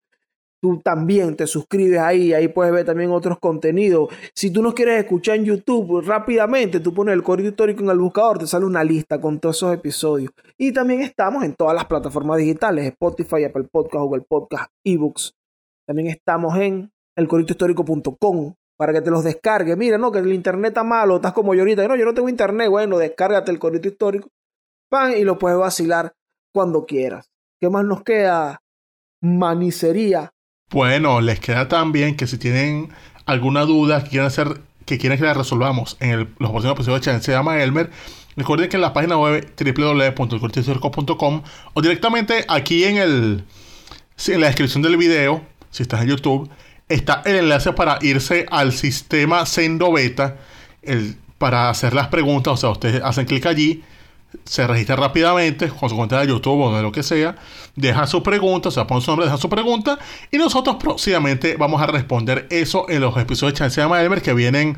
[0.61, 4.09] tú también te suscribes ahí, ahí puedes ver también otros contenidos.
[4.34, 7.98] Si tú no quieres escuchar en YouTube rápidamente, tú pones el código histórico en el
[7.98, 10.30] buscador, te sale una lista con todos esos episodios.
[10.56, 15.34] Y también estamos en todas las plataformas digitales, Spotify, Apple Podcast, Google Podcast, eBooks.
[15.86, 19.76] También estamos en elcoritohistórico.com para que te los descargues.
[19.76, 21.86] Mira, no, que el internet está malo, estás como yo ahorita.
[21.88, 22.68] No, yo no tengo internet.
[22.68, 24.28] Bueno, descárgate el corito histórico
[24.88, 26.14] pan, y lo puedes vacilar
[26.52, 27.30] cuando quieras.
[27.61, 28.62] ¿Qué más nos queda?
[29.20, 30.32] Manicería
[30.70, 32.90] bueno, les queda también que si tienen
[33.26, 37.00] alguna duda que quieran hacer, que quieren que la resolvamos en el, los próximos episodios
[37.00, 37.90] de Chance se llama Elmer,
[38.36, 41.42] recuerden que en la página web www.elcortisorico.com
[41.74, 43.44] o directamente aquí en el
[44.26, 46.50] en la descripción del video, si estás en YouTube,
[46.88, 50.36] está el enlace para irse al sistema Sendo Beta
[51.38, 52.54] para hacer las preguntas.
[52.54, 53.84] O sea, ustedes hacen clic allí
[54.44, 57.36] se registra rápidamente con su cuenta de YouTube o de lo que sea,
[57.76, 59.98] deja su pregunta, o sea, pone su nombre, deja su pregunta
[60.30, 64.34] y nosotros próximamente vamos a responder eso en los episodios de Chance de Elmer que
[64.34, 64.76] vienen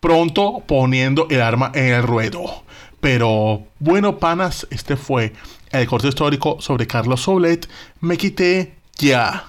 [0.00, 2.64] pronto poniendo el arma en el ruedo.
[3.00, 5.32] Pero bueno, panas, este fue
[5.70, 7.68] el corte histórico sobre Carlos Soblet.
[8.00, 9.44] Me quité ya.